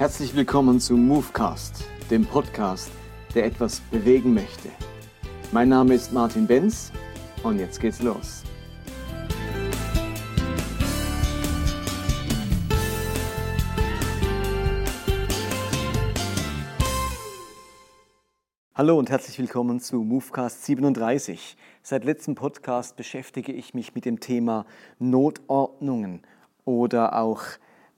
Herzlich 0.00 0.34
willkommen 0.34 0.80
zu 0.80 0.96
Movecast, 0.96 1.84
dem 2.10 2.24
Podcast, 2.24 2.90
der 3.34 3.44
etwas 3.44 3.80
bewegen 3.90 4.32
möchte. 4.32 4.70
Mein 5.52 5.68
Name 5.68 5.92
ist 5.92 6.10
Martin 6.10 6.46
Benz 6.46 6.90
und 7.42 7.58
jetzt 7.58 7.78
geht's 7.78 8.00
los. 8.00 8.42
Hallo 18.74 18.98
und 18.98 19.10
herzlich 19.10 19.38
willkommen 19.38 19.80
zu 19.80 19.96
Movecast 19.96 20.64
37. 20.64 21.58
Seit 21.82 22.06
letztem 22.06 22.34
Podcast 22.34 22.96
beschäftige 22.96 23.52
ich 23.52 23.74
mich 23.74 23.94
mit 23.94 24.06
dem 24.06 24.18
Thema 24.18 24.64
Notordnungen 24.98 26.22
oder 26.64 27.18
auch 27.20 27.42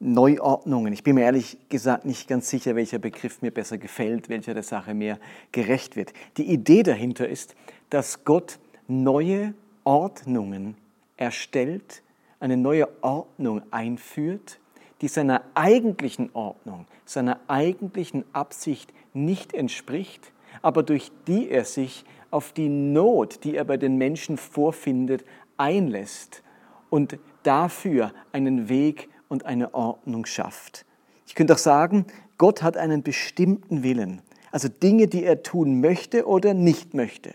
Neuordnungen. 0.02 0.92
Ich 0.92 1.05
bin 1.05 1.15
mir 1.15 1.23
ehrlich 1.23 1.56
gesagt 1.69 2.05
nicht 2.05 2.27
ganz 2.27 2.51
sicher, 2.51 2.74
welcher 2.74 2.98
Begriff 2.98 3.41
mir 3.41 3.52
besser 3.52 3.79
gefällt, 3.79 4.29
welcher 4.29 4.52
der 4.52 4.65
Sache 4.65 4.95
mehr 4.95 5.19
gerecht 5.52 5.95
wird. 5.95 6.12
Die 6.38 6.51
Idee 6.51 6.83
dahinter 6.83 7.29
ist, 7.29 7.55
dass 7.88 8.24
Gott 8.24 8.59
neue 8.88 9.55
Ordnungen 9.84 10.77
erstellt, 11.16 12.02
eine 12.41 12.57
neue 12.57 12.88
Ordnung 13.02 13.62
einführt, 13.70 14.59
die 15.02 15.09
seiner 15.09 15.43
eigentlichen 15.55 16.30
Ordnung, 16.32 16.87
seiner 17.05 17.38
eigentlichen 17.46 18.24
Absicht 18.32 18.93
nicht 19.15 19.55
entspricht, 19.55 20.32
aber 20.62 20.82
durch 20.82 21.12
die 21.29 21.48
er 21.48 21.65
sich 21.65 22.05
auf 22.32 22.52
die 22.52 22.69
Not, 22.69 23.45
die 23.45 23.55
er 23.55 23.65
bei 23.65 23.77
den 23.77 23.98
Menschen 23.98 24.37
vorfindet, 24.37 25.24
einlässt 25.57 26.43
und 26.90 27.18
dafür 27.45 28.12
einen 28.32 28.68
Weg 28.68 29.09
und 29.33 29.47
eine 29.47 29.73
Ordnung 29.73 30.27
schafft. 30.27 30.85
Ich 31.27 31.35
könnte 31.35 31.55
auch 31.55 31.59
sagen, 31.59 32.05
Gott 32.37 32.63
hat 32.63 32.77
einen 32.77 33.02
bestimmten 33.02 33.83
Willen, 33.83 34.21
also 34.51 34.69
Dinge, 34.69 35.07
die 35.09 35.24
er 35.24 35.43
tun 35.43 35.80
möchte 35.80 36.27
oder 36.27 36.52
nicht 36.52 36.93
möchte. 36.93 37.35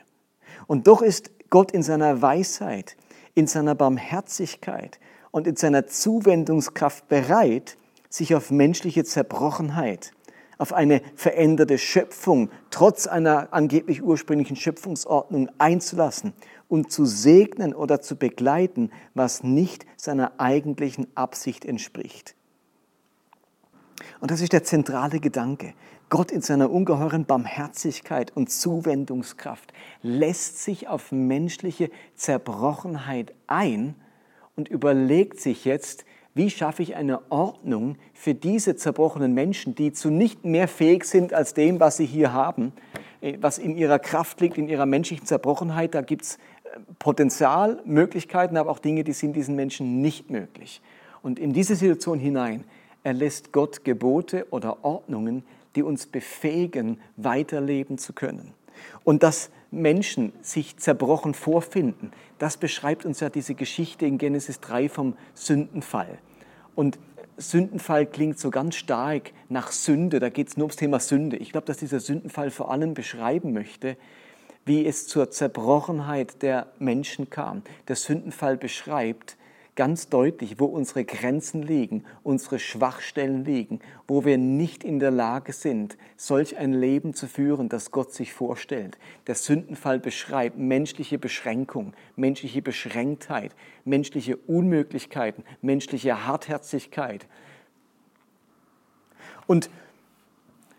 Und 0.68 0.86
doch 0.86 1.02
ist 1.02 1.32
Gott 1.50 1.72
in 1.72 1.82
seiner 1.82 2.22
Weisheit, 2.22 2.98
in 3.34 3.48
seiner 3.48 3.74
Barmherzigkeit 3.74 5.00
und 5.32 5.48
in 5.48 5.56
seiner 5.56 5.88
Zuwendungskraft 5.88 7.08
bereit, 7.08 7.78
sich 8.10 8.36
auf 8.36 8.52
menschliche 8.52 9.04
Zerbrochenheit, 9.04 10.12
auf 10.60 10.74
eine 10.74 11.02
veränderte 11.16 11.80
Schöpfung 11.80 12.52
trotz 12.70 13.08
einer 13.08 13.48
angeblich 13.52 14.04
ursprünglichen 14.04 14.56
Schöpfungsordnung 14.56 15.50
einzulassen 15.58 16.34
und 16.68 16.92
zu 16.92 17.06
segnen 17.06 17.74
oder 17.74 18.02
zu 18.02 18.16
begleiten, 18.16 18.92
was 19.14 19.44
nicht 19.44 19.86
seiner 19.96 20.34
eigentlichen 20.40 21.08
Absicht 21.16 21.66
entspricht. 21.66 22.36
Und 24.20 24.32
das 24.32 24.42
ist 24.42 24.54
der 24.54 24.64
zentrale 24.64 25.20
Gedanke. 25.20 25.74
Gott 26.10 26.32
in 26.32 26.42
seiner 26.42 26.72
ungeheuren 26.72 27.26
Barmherzigkeit 27.26 28.36
und 28.36 28.50
Zuwendungskraft 28.50 29.74
lässt 30.02 30.64
sich 30.64 30.88
auf 30.88 31.12
menschliche 31.12 31.90
Zerbrochenheit 32.16 33.34
ein 33.48 33.96
und 34.56 34.70
überlegt 34.70 35.42
sich 35.42 35.66
jetzt, 35.66 36.06
wie 36.34 36.50
schaffe 36.50 36.84
ich 36.84 36.96
eine 36.96 37.32
Ordnung 37.32 37.98
für 38.14 38.36
diese 38.36 38.76
zerbrochenen 38.76 39.34
Menschen, 39.34 39.76
die 39.76 39.92
zu 39.92 40.10
nicht 40.10 40.46
mehr 40.46 40.68
fähig 40.68 41.04
sind 41.04 41.34
als 41.34 41.54
dem, 41.54 41.80
was 41.80 41.98
sie 41.98 42.06
hier 42.06 42.32
haben, 42.32 42.74
äh, 43.22 43.38
was 43.42 43.58
in 43.58 43.76
ihrer 43.76 44.00
Kraft 44.00 44.40
liegt, 44.40 44.58
in 44.58 44.70
ihrer 44.70 44.86
menschlichen 44.86 45.26
Zerbrochenheit. 45.26 45.96
Da 45.96 46.02
gibt 46.02 46.22
es 46.22 46.38
Potenzial, 47.00 47.82
Möglichkeiten, 47.86 48.58
aber 48.58 48.72
auch 48.72 48.80
Dinge, 48.80 49.04
die 49.04 49.14
sind 49.14 49.34
diesen 49.34 49.56
Menschen 49.56 50.02
nicht 50.02 50.30
möglich. 50.30 50.82
Und 51.22 51.40
in 51.40 51.54
diese 51.54 51.76
Situation 51.76 52.20
hinein 52.20 52.64
erlässt 53.04 53.52
Gott 53.52 53.84
Gebote 53.84 54.48
oder 54.50 54.84
Ordnungen, 54.84 55.44
die 55.76 55.84
uns 55.84 56.08
befähigen, 56.08 57.00
weiterleben 57.16 57.98
zu 57.98 58.14
können. 58.14 58.54
Und 59.04 59.24
dass 59.24 59.50
Menschen 59.72 60.34
sich 60.42 60.78
zerbrochen 60.78 61.34
vorfinden, 61.34 62.12
das 62.38 62.58
beschreibt 62.58 63.06
uns 63.06 63.20
ja 63.20 63.30
diese 63.30 63.56
Geschichte 63.56 64.06
in 64.06 64.18
Genesis 64.18 64.60
3 64.60 64.90
vom 64.90 65.16
Sündenfall. 65.34 66.20
Und 66.76 67.00
Sündenfall 67.38 68.06
klingt 68.06 68.40
so 68.40 68.50
ganz 68.50 68.76
stark 68.76 69.32
nach 69.50 69.72
Sünde, 69.72 70.20
da 70.20 70.30
geht 70.30 70.48
es 70.48 70.58
nur 70.58 70.66
ums 70.66 70.76
Thema 70.76 71.00
Sünde. 71.00 71.38
Ich 71.38 71.52
glaube, 71.52 71.68
dass 71.68 71.78
dieser 71.78 72.00
Sündenfall 72.00 72.50
vor 72.50 72.72
allem 72.72 72.94
beschreiben 72.94 73.54
möchte, 73.54 73.96
wie 74.68 74.86
es 74.86 75.08
zur 75.08 75.32
Zerbrochenheit 75.32 76.42
der 76.42 76.68
Menschen 76.78 77.30
kam. 77.30 77.64
Der 77.88 77.96
Sündenfall 77.96 78.58
beschreibt 78.58 79.38
ganz 79.78 80.10
deutlich, 80.10 80.60
wo 80.60 80.66
unsere 80.66 81.06
Grenzen 81.06 81.62
liegen, 81.62 82.04
unsere 82.24 82.60
Schwachstellen 82.60 83.46
liegen, 83.46 83.80
wo 84.08 84.26
wir 84.26 84.38
nicht 84.38 84.84
in 84.84 85.00
der 85.00 85.12
Lage 85.12 85.54
sind, 85.54 85.98
solch 86.18 86.58
ein 86.58 86.74
Leben 86.74 87.14
zu 87.14 87.28
führen, 87.28 87.70
das 87.70 87.92
Gott 87.92 88.12
sich 88.12 88.34
vorstellt. 88.34 88.98
Der 89.28 89.36
Sündenfall 89.36 90.00
beschreibt 90.00 90.58
menschliche 90.58 91.18
Beschränkung, 91.18 91.94
menschliche 92.16 92.62
Beschränktheit, 92.62 93.56
menschliche 93.86 94.36
Unmöglichkeiten, 94.36 95.46
menschliche 95.62 96.26
Hartherzigkeit. 96.26 97.28
Und 99.46 99.70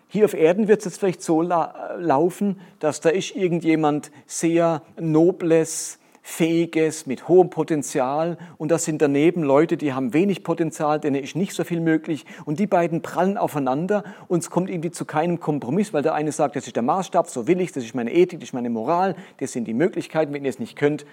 hier 0.09 0.25
auf 0.25 0.35
Erden 0.35 0.69
wird 0.69 0.81
es 0.81 0.87
jetzt 0.87 0.99
vielleicht 0.99 1.23
so 1.23 1.43
la 1.43 1.95
laufen, 1.99 2.61
dass 2.81 3.01
da 3.01 3.11
ist 3.11 3.37
irgendjemand 3.37 4.11
sehr 4.27 4.83
nobles, 4.99 5.99
fähiges, 6.23 7.07
mit 7.07 7.29
hohem 7.29 7.51
Potenzial 7.51 8.39
und 8.59 8.71
das 8.71 8.85
sind 8.85 9.01
daneben 9.01 9.43
Leute, 9.43 9.77
die 9.77 9.93
haben 9.93 10.13
wenig 10.13 10.45
Potenzial, 10.45 11.01
denen 11.01 11.23
ist 11.23 11.37
nicht 11.37 11.53
so 11.55 11.65
viel 11.65 11.81
möglich 11.81 12.27
und 12.45 12.59
die 12.59 12.67
beiden 12.67 13.01
prallen 13.03 13.39
aufeinander 13.39 14.03
und 14.29 14.41
es 14.41 14.51
kommt 14.51 14.69
irgendwie 14.69 14.91
zu 14.91 15.05
keinem 15.05 15.41
Kompromiss, 15.41 15.93
weil 15.93 16.03
der 16.03 16.15
eine 16.15 16.33
sagt, 16.33 16.57
das 16.57 16.67
ist 16.67 16.77
der 16.77 16.83
Maßstab, 16.83 17.29
so 17.29 17.47
will 17.47 17.61
ich, 17.61 17.73
das 17.73 17.85
ist 17.85 17.95
meine 17.95 18.13
Ethik, 18.13 18.41
das 18.41 18.51
ist 18.51 18.55
meine 18.55 18.71
Moral, 18.71 19.15
das 19.39 19.53
sind 19.53 19.65
die 19.65 19.75
Möglichkeiten, 19.75 20.33
wenn 20.33 20.45
ihr 20.45 20.51
es 20.51 20.59
nicht 20.59 20.77
könnt, 20.77 21.07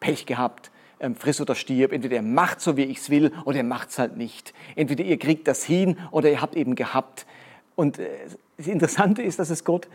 Pech 0.00 0.26
gehabt 0.26 0.70
ähm, 1.00 1.14
friss 1.14 1.40
oder 1.40 1.54
stirb. 1.54 1.92
Entweder 1.92 2.16
ihr 2.16 2.22
macht 2.22 2.60
so, 2.60 2.76
wie 2.76 2.84
ich 2.84 2.98
es 2.98 3.10
will, 3.10 3.32
oder 3.44 3.58
ihr 3.58 3.64
macht 3.64 3.90
es 3.90 3.98
halt 3.98 4.16
nicht. 4.16 4.52
Entweder 4.76 5.04
ihr 5.04 5.18
kriegt 5.18 5.48
das 5.48 5.64
hin, 5.64 5.96
oder 6.10 6.30
ihr 6.30 6.40
habt 6.40 6.56
eben 6.56 6.74
gehabt. 6.74 7.26
Und 7.78 8.00
äh, 8.00 8.08
das 8.56 8.66
Interessante 8.66 9.22
ist, 9.22 9.38
dass 9.38 9.50
es 9.50 9.62
Gott 9.62 9.86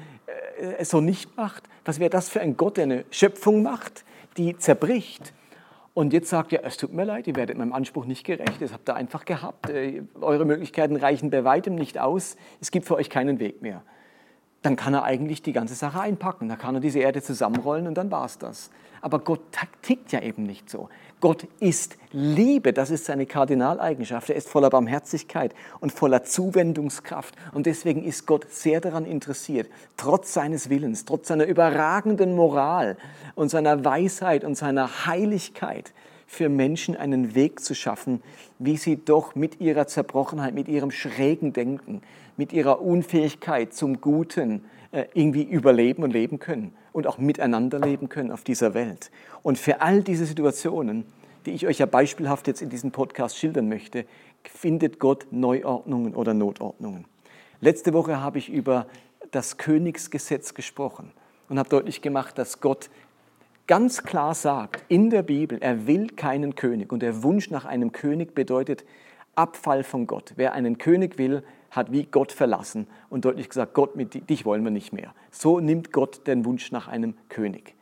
äh, 0.57 0.85
so 0.85 1.01
nicht 1.01 1.35
macht. 1.35 1.63
Was 1.83 1.99
wäre 1.99 2.09
das 2.09 2.29
für 2.29 2.39
ein 2.39 2.55
Gott, 2.55 2.77
der 2.77 2.85
eine 2.85 3.03
Schöpfung 3.11 3.61
macht, 3.61 4.05
die 4.37 4.57
zerbricht? 4.57 5.33
Und 5.93 6.13
jetzt 6.13 6.29
sagt 6.29 6.53
er, 6.53 6.63
es 6.63 6.77
tut 6.77 6.93
mir 6.93 7.03
leid, 7.03 7.27
ihr 7.27 7.35
werdet 7.35 7.57
meinem 7.57 7.73
Anspruch 7.73 8.05
nicht 8.05 8.23
gerecht, 8.23 8.61
das 8.61 8.71
habt 8.71 8.87
ihr 8.87 8.95
einfach 8.95 9.25
gehabt. 9.25 9.69
Äh, 9.69 10.03
eure 10.21 10.45
Möglichkeiten 10.45 10.95
reichen 10.95 11.29
bei 11.29 11.43
weitem 11.43 11.75
nicht 11.75 11.99
aus, 11.99 12.37
es 12.61 12.71
gibt 12.71 12.87
für 12.87 12.95
euch 12.95 13.09
keinen 13.09 13.39
Weg 13.39 13.61
mehr. 13.61 13.83
Dann 14.63 14.75
kann 14.75 14.93
er 14.93 15.03
eigentlich 15.03 15.41
die 15.41 15.53
ganze 15.53 15.75
Sache 15.75 15.99
einpacken, 15.99 16.49
dann 16.49 16.57
kann 16.57 16.75
er 16.75 16.81
diese 16.81 16.99
Erde 16.99 17.21
zusammenrollen 17.21 17.85
und 17.85 17.95
dann 17.95 18.09
war 18.09 18.25
es 18.25 18.39
das. 18.39 18.71
Aber 19.01 19.19
Gott 19.19 19.41
tickt 19.81 20.13
ja 20.13 20.21
eben 20.21 20.43
nicht 20.43 20.69
so. 20.69 20.89
Gott 21.19 21.45
ist 21.59 21.97
Liebe, 22.11 22.71
das 22.71 22.89
ist 22.89 23.05
seine 23.05 23.25
Kardinaleigenschaft. 23.25 24.29
Er 24.29 24.37
ist 24.37 24.49
voller 24.49 24.69
Barmherzigkeit 24.69 25.53
und 25.81 25.91
voller 25.91 26.23
Zuwendungskraft. 26.23 27.35
Und 27.53 27.65
deswegen 27.65 28.03
ist 28.03 28.25
Gott 28.25 28.49
sehr 28.49 28.79
daran 28.79 29.05
interessiert, 29.05 29.69
trotz 29.97 30.33
seines 30.33 30.69
Willens, 30.69 31.03
trotz 31.03 31.27
seiner 31.27 31.45
überragenden 31.45 32.33
Moral 32.33 32.97
und 33.35 33.49
seiner 33.49 33.83
Weisheit 33.83 34.45
und 34.45 34.55
seiner 34.55 35.05
Heiligkeit, 35.05 35.93
für 36.33 36.49
Menschen 36.49 36.95
einen 36.95 37.35
Weg 37.35 37.59
zu 37.59 37.75
schaffen, 37.75 38.21
wie 38.59 38.77
sie 38.77 38.97
doch 38.97 39.35
mit 39.35 39.61
ihrer 39.61 39.87
Zerbrochenheit, 39.87 40.53
mit 40.53 40.67
ihrem 40.67 40.91
schrägen 40.91 41.53
Denken, 41.53 42.01
mit 42.37 42.53
ihrer 42.53 42.81
Unfähigkeit 42.81 43.73
zum 43.73 44.01
Guten 44.01 44.65
äh, 44.91 45.05
irgendwie 45.13 45.43
überleben 45.43 46.03
und 46.03 46.11
leben 46.11 46.39
können 46.39 46.73
und 46.91 47.07
auch 47.07 47.17
miteinander 47.17 47.79
leben 47.79 48.09
können 48.09 48.31
auf 48.31 48.43
dieser 48.43 48.73
Welt. 48.73 49.11
Und 49.41 49.57
für 49.57 49.81
all 49.81 50.03
diese 50.03 50.25
Situationen, 50.25 51.05
die 51.45 51.51
ich 51.51 51.67
euch 51.67 51.79
ja 51.79 51.85
beispielhaft 51.85 52.47
jetzt 52.47 52.61
in 52.61 52.69
diesem 52.69 52.91
Podcast 52.91 53.37
schildern 53.37 53.67
möchte, 53.67 54.05
findet 54.43 54.99
Gott 54.99 55.27
Neuordnungen 55.31 56.15
oder 56.15 56.33
Notordnungen. 56.33 57.05
Letzte 57.59 57.93
Woche 57.93 58.21
habe 58.21 58.37
ich 58.37 58.49
über 58.49 58.87
das 59.31 59.57
Königsgesetz 59.57 60.53
gesprochen 60.53 61.11
und 61.49 61.59
habe 61.59 61.69
deutlich 61.69 62.01
gemacht, 62.01 62.37
dass 62.37 62.61
Gott 62.61 62.89
ganz 63.67 64.03
klar 64.03 64.35
sagt 64.35 64.83
in 64.89 65.09
der 65.09 65.23
Bibel, 65.23 65.57
er 65.61 65.87
will 65.87 66.07
keinen 66.07 66.55
König. 66.55 66.91
Und 66.91 67.01
der 67.01 67.23
Wunsch 67.23 67.49
nach 67.49 67.65
einem 67.65 67.91
König 67.91 68.35
bedeutet 68.35 68.83
Abfall 69.35 69.83
von 69.83 70.07
Gott. 70.07 70.33
Wer 70.35 70.53
einen 70.53 70.77
König 70.77 71.17
will, 71.17 71.43
hat 71.73 71.91
wie 71.91 72.05
Gott 72.05 72.31
verlassen 72.31 72.87
und 73.09 73.25
deutlich 73.25 73.49
gesagt, 73.49 73.73
Gott, 73.73 73.95
mit 73.95 74.29
dich 74.29 74.45
wollen 74.45 74.63
wir 74.63 74.71
nicht 74.71 74.93
mehr. 74.93 75.13
So 75.29 75.59
nimmt 75.59 75.91
Gott 75.91 76.25
den 76.25 76.45
Wunsch 76.45 76.71
nach 76.71 76.87
einem 76.87 77.15
König. 77.29 77.75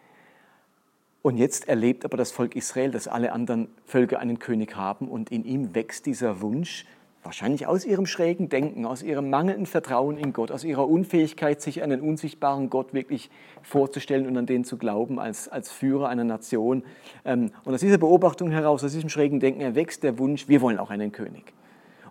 Und 1.22 1.38
jetzt 1.38 1.68
erlebt 1.68 2.04
aber 2.04 2.18
das 2.18 2.32
Volk 2.32 2.56
Israel, 2.56 2.90
dass 2.90 3.08
alle 3.08 3.32
anderen 3.32 3.68
Völker 3.86 4.20
einen 4.20 4.40
König 4.40 4.76
haben 4.76 5.08
und 5.08 5.32
in 5.32 5.46
ihm 5.46 5.76
wächst 5.76 6.08
dieser 6.08 6.42
Wunsch 6.42 6.86
Wahrscheinlich 7.24 7.68
aus 7.68 7.86
ihrem 7.86 8.08
schrägen 8.08 8.50
Denken, 8.50 8.86
aus 8.86 9.04
ihrem 9.04 9.30
mangelnden 9.30 9.68
Vertrauen 9.68 10.18
in 10.18 10.34
Gott, 10.34 10.50
aus 10.50 10.64
ihrer 10.64 10.88
Unfähigkeit, 10.90 11.62
sich 11.62 11.84
einen 11.84 12.02
unsichtbaren 12.02 12.72
Gott 12.72 12.96
wirklich 12.96 13.30
vorzustellen 13.62 14.26
und 14.26 14.36
an 14.38 14.48
den 14.48 14.64
zu 14.64 14.76
glauben 14.78 15.20
als, 15.20 15.48
als 15.48 15.72
Führer 15.72 16.10
einer 16.10 16.24
Nation. 16.24 16.84
Ähm, 17.24 17.52
und 17.64 17.76
aus 17.76 17.82
dieser 17.82 18.00
Beobachtung 18.00 18.50
heraus, 18.50 18.84
aus 18.84 18.94
diesem 18.94 19.10
schrägen 19.10 19.40
Denken 19.40 19.62
erwächst 19.62 20.02
der 20.02 20.18
Wunsch, 20.18 20.48
wir 20.48 20.62
wollen 20.62 20.80
auch 20.80 20.90
einen 20.90 21.12
König. 21.12 21.54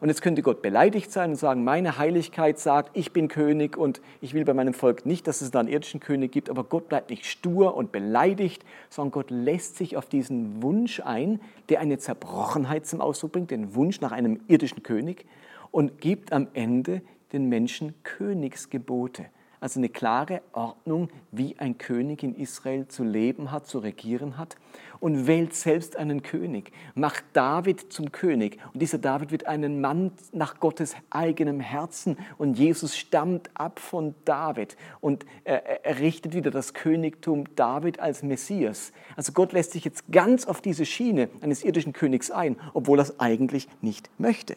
Und 0.00 0.08
jetzt 0.08 0.22
könnte 0.22 0.40
Gott 0.40 0.62
beleidigt 0.62 1.12
sein 1.12 1.30
und 1.30 1.36
sagen, 1.36 1.62
meine 1.62 1.98
Heiligkeit 1.98 2.58
sagt, 2.58 2.96
ich 2.96 3.12
bin 3.12 3.28
König 3.28 3.76
und 3.76 4.00
ich 4.22 4.32
will 4.32 4.46
bei 4.46 4.54
meinem 4.54 4.72
Volk 4.72 5.04
nicht, 5.04 5.26
dass 5.26 5.42
es 5.42 5.50
da 5.50 5.60
einen 5.60 5.68
irdischen 5.68 6.00
König 6.00 6.32
gibt. 6.32 6.48
Aber 6.48 6.64
Gott 6.64 6.88
bleibt 6.88 7.10
nicht 7.10 7.26
stur 7.26 7.76
und 7.76 7.92
beleidigt, 7.92 8.64
sondern 8.88 9.12
Gott 9.12 9.30
lässt 9.30 9.76
sich 9.76 9.98
auf 9.98 10.06
diesen 10.06 10.62
Wunsch 10.62 11.00
ein, 11.00 11.40
der 11.68 11.80
eine 11.80 11.98
Zerbrochenheit 11.98 12.86
zum 12.86 13.02
Ausdruck 13.02 13.32
bringt, 13.32 13.50
den 13.50 13.74
Wunsch 13.74 14.00
nach 14.00 14.12
einem 14.12 14.40
irdischen 14.48 14.82
König 14.82 15.26
und 15.70 16.00
gibt 16.00 16.32
am 16.32 16.48
Ende 16.54 17.02
den 17.34 17.50
Menschen 17.50 17.94
Königsgebote. 18.02 19.26
Also 19.60 19.78
eine 19.78 19.90
klare 19.90 20.40
Ordnung, 20.52 21.10
wie 21.32 21.58
ein 21.58 21.76
König 21.76 22.22
in 22.22 22.34
Israel 22.34 22.88
zu 22.88 23.04
leben 23.04 23.52
hat, 23.52 23.66
zu 23.66 23.78
regieren 23.78 24.38
hat 24.38 24.56
und 25.00 25.26
wählt 25.26 25.54
selbst 25.54 25.96
einen 25.96 26.22
König, 26.22 26.72
macht 26.94 27.24
David 27.34 27.92
zum 27.92 28.10
König. 28.10 28.58
Und 28.72 28.80
dieser 28.80 28.96
David 28.96 29.32
wird 29.32 29.46
einen 29.46 29.80
Mann 29.82 30.12
nach 30.32 30.60
Gottes 30.60 30.96
eigenem 31.10 31.60
Herzen 31.60 32.16
und 32.38 32.58
Jesus 32.58 32.96
stammt 32.96 33.50
ab 33.52 33.80
von 33.80 34.14
David 34.24 34.76
und 35.00 35.26
er 35.44 35.84
errichtet 35.84 36.34
wieder 36.34 36.50
das 36.50 36.72
Königtum 36.72 37.44
David 37.54 38.00
als 38.00 38.22
Messias. 38.22 38.92
Also 39.16 39.32
Gott 39.32 39.52
lässt 39.52 39.72
sich 39.72 39.84
jetzt 39.84 40.10
ganz 40.10 40.46
auf 40.46 40.62
diese 40.62 40.86
Schiene 40.86 41.28
eines 41.42 41.64
irdischen 41.64 41.92
Königs 41.92 42.30
ein, 42.30 42.56
obwohl 42.72 42.98
er 42.98 43.02
es 43.02 43.20
eigentlich 43.20 43.68
nicht 43.82 44.08
möchte. 44.18 44.56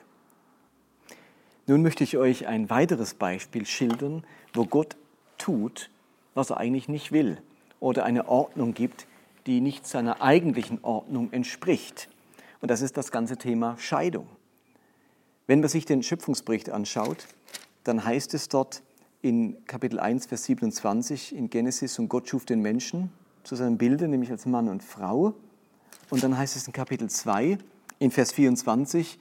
Nun 1.66 1.82
möchte 1.82 2.04
ich 2.04 2.18
euch 2.18 2.46
ein 2.46 2.70
weiteres 2.70 3.14
Beispiel 3.14 3.66
schildern, 3.66 4.26
wo 4.54 4.66
Gott 4.66 4.98
tut, 5.38 5.90
was 6.34 6.50
er 6.50 6.58
eigentlich 6.58 6.90
nicht 6.90 7.12
will 7.14 7.42
oder 7.80 8.04
eine 8.04 8.28
Ordnung 8.28 8.74
gibt, 8.74 9.08
die 9.46 9.62
nicht 9.62 9.88
seiner 9.88 10.22
eigentlichen 10.22 10.84
Ordnung 10.84 11.32
entspricht. 11.32 12.10
Und 12.60 12.70
das 12.70 12.82
ist 12.82 12.98
das 12.98 13.12
ganze 13.12 13.38
Thema 13.38 13.78
Scheidung. 13.78 14.28
Wenn 15.48 15.62
man 15.62 15.70
sich 15.70 15.86
den 15.86 16.04
Schöpfungsbericht 16.04 16.70
anschaut, 16.70 17.28
dann 17.84 18.04
heißt 18.04 18.34
es 18.34 18.50
dort 18.50 18.84
in 19.22 19.66
Kapitel 19.66 20.00
1, 20.00 20.26
Vers 20.26 20.44
27 20.46 21.36
in 21.36 21.50
Genesis, 21.50 21.98
und 21.98 22.10
Gott 22.10 22.28
schuf 22.28 22.46
den 22.46 22.62
Menschen 22.62 23.10
zu 23.44 23.56
seinem 23.56 23.78
Bilde, 23.78 24.10
nämlich 24.10 24.32
als 24.32 24.46
Mann 24.46 24.68
und 24.68 24.84
Frau. 24.84 25.34
Und 26.10 26.24
dann 26.24 26.38
heißt 26.38 26.58
es 26.58 26.68
in 26.68 26.74
Kapitel 26.74 27.10
2, 27.10 27.58
in 28.00 28.12
Vers 28.12 28.34
24, 28.34 29.20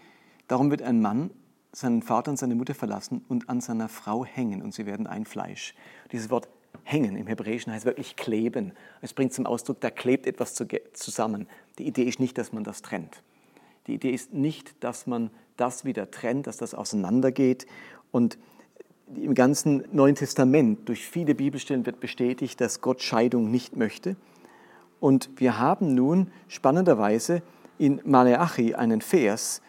darum 0.49 0.71
wird 0.71 0.83
ein 0.83 1.01
Mann 1.01 1.31
seinen 1.73 2.03
Vater 2.03 2.31
und 2.31 2.37
seine 2.37 2.55
Mutter 2.55 2.75
verlassen 2.75 3.25
und 3.29 3.49
an 3.49 3.61
seiner 3.61 3.89
Frau 3.89 4.25
hängen 4.25 4.63
und 4.63 4.75
sie 4.75 4.87
werden 4.87 5.07
ein 5.07 5.25
Fleisch. 5.25 5.75
Dieses 6.13 6.31
Wort 6.31 6.49
hängen 6.85 7.17
im 7.17 7.27
Hebräischen 7.27 7.73
heißt 7.73 7.85
wirklich 7.85 8.17
kleben. 8.17 8.73
Es 9.01 9.13
bringt 9.13 9.33
zum 9.33 9.47
Ausdruck, 9.47 9.81
da 9.81 9.91
klebt 9.91 10.27
etwas 10.27 10.55
zusammen. 10.93 11.49
Die 11.79 11.87
Idee 11.87 12.05
ist 12.05 12.21
nicht, 12.21 12.37
dass 12.39 12.53
man 12.53 12.65
das 12.65 12.83
trennt. 12.83 13.23
Die 13.87 13.95
Idee 13.95 14.11
ist 14.11 14.33
nicht, 14.33 14.83
dass 14.85 15.07
man 15.07 15.31
das 15.57 15.85
wieder 15.85 16.11
trennt, 16.11 16.47
dass 16.47 16.57
das 16.57 16.75
auseinandergeht. 16.75 17.67
Und 18.11 18.39
im 19.15 19.35
ganzen 19.35 19.85
Neuen 19.93 20.15
Testament, 20.15 20.89
durch 20.89 21.07
viele 21.07 21.35
Bibelstellen 21.35 21.87
wird 21.87 22.01
bestätigt, 22.01 22.61
dass 22.61 22.81
Gott 22.81 23.03
Scheidung 23.03 23.51
nicht 23.51 23.77
möchte. 23.77 24.17
Und 25.01 25.31
wir 25.37 25.59
haben 25.59 25.95
nun 25.95 26.31
spannenderweise 26.49 27.43
in 27.79 28.01
Maleachi 28.05 28.75
einen 28.75 29.01
Vers, 29.01 29.63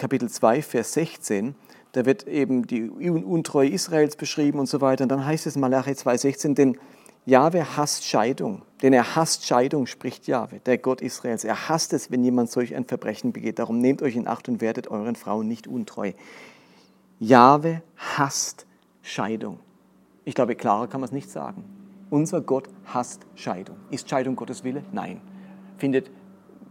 Kapitel 0.00 0.30
2, 0.30 0.62
Vers 0.62 0.94
16, 0.94 1.54
da 1.92 2.06
wird 2.06 2.26
eben 2.26 2.66
die 2.66 2.88
Untreue 2.88 3.68
Israels 3.68 4.16
beschrieben 4.16 4.58
und 4.58 4.64
so 4.64 4.80
weiter. 4.80 5.02
Und 5.02 5.10
dann 5.10 5.26
heißt 5.26 5.46
es 5.46 5.56
in 5.56 5.60
Malachi 5.60 5.90
2,16, 5.90 6.54
denn 6.54 6.78
Jahwe 7.26 7.76
hasst 7.76 8.06
Scheidung, 8.06 8.62
denn 8.80 8.94
er 8.94 9.14
hasst 9.14 9.44
Scheidung, 9.44 9.86
spricht 9.86 10.26
Jahwe, 10.26 10.60
der 10.64 10.78
Gott 10.78 11.02
Israels. 11.02 11.44
Er 11.44 11.68
hasst 11.68 11.92
es, 11.92 12.10
wenn 12.10 12.24
jemand 12.24 12.50
solch 12.50 12.74
ein 12.74 12.86
Verbrechen 12.86 13.34
begeht. 13.34 13.58
Darum 13.58 13.78
nehmt 13.78 14.00
euch 14.00 14.16
in 14.16 14.26
Acht 14.26 14.48
und 14.48 14.62
werdet 14.62 14.88
euren 14.88 15.16
Frauen 15.16 15.46
nicht 15.46 15.66
untreu. 15.66 16.12
Jahwe 17.18 17.82
hasst 17.98 18.64
Scheidung. 19.02 19.60
Ich 20.24 20.34
glaube, 20.34 20.54
klarer 20.54 20.86
kann 20.86 21.02
man 21.02 21.08
es 21.08 21.12
nicht 21.12 21.30
sagen. 21.30 21.62
Unser 22.08 22.40
Gott 22.40 22.70
hasst 22.86 23.26
Scheidung. 23.34 23.76
Ist 23.90 24.08
Scheidung 24.08 24.34
Gottes 24.34 24.64
Wille? 24.64 24.82
Nein. 24.92 25.20
Findet 25.76 26.10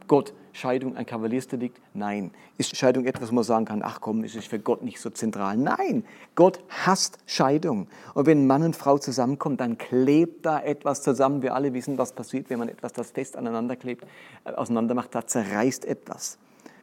Gott 0.08 0.34
Scheidung 0.60 0.98
ein 0.98 1.06
Kavaliersdelikt? 1.06 1.80
Nein. 1.94 2.32
Ist 2.58 2.76
Scheidung 2.76 3.06
etwas, 3.06 3.32
wo 3.32 3.36
man 3.36 3.44
sagen 3.44 3.66
kann, 3.66 3.82
ach 3.82 4.02
komm, 4.02 4.24
ist 4.24 4.36
es 4.36 4.46
für 4.46 4.60
Gott 4.60 4.84
nicht 4.84 5.00
so 5.00 5.10
zentral? 5.10 5.56
Nein, 5.58 6.04
Gott 6.36 6.60
hasst 6.68 7.18
Scheidung. 7.26 7.88
Und 8.14 8.26
wenn 8.26 8.46
Mann 8.46 8.64
und 8.64 8.76
Frau 8.76 8.98
zusammenkommen, 8.98 9.58
dann 9.58 9.78
klebt 9.78 10.46
da 10.46 10.60
etwas 10.60 11.02
zusammen. 11.02 11.42
Wir 11.42 11.56
alle 11.56 11.74
wissen, 11.74 11.98
was 11.98 12.12
passiert, 12.12 12.50
wenn 12.50 12.60
man 12.60 12.70
etwas, 12.70 12.94
das 12.94 13.12
fest 13.12 13.38
aneinander 13.38 13.76
klebt, 13.76 14.06
äh, 14.44 14.52
auseinander 14.52 14.96
macht, 14.96 15.16
da 15.16 15.26
zerreißt 15.26 15.86
etwas. 15.86 16.38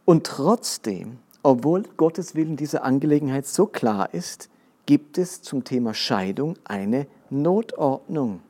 Und 0.06 0.24
trotzdem, 0.24 1.18
obwohl 1.42 1.82
Gottes 1.96 2.34
Willen 2.34 2.56
dieser 2.56 2.82
Angelegenheit 2.82 3.46
so 3.46 3.66
klar 3.66 4.12
ist, 4.14 4.48
gibt 4.86 5.18
es 5.18 5.42
zum 5.42 5.64
Thema 5.64 5.92
Scheidung 5.92 6.56
eine 6.64 7.06
Notordnung. 7.28 8.40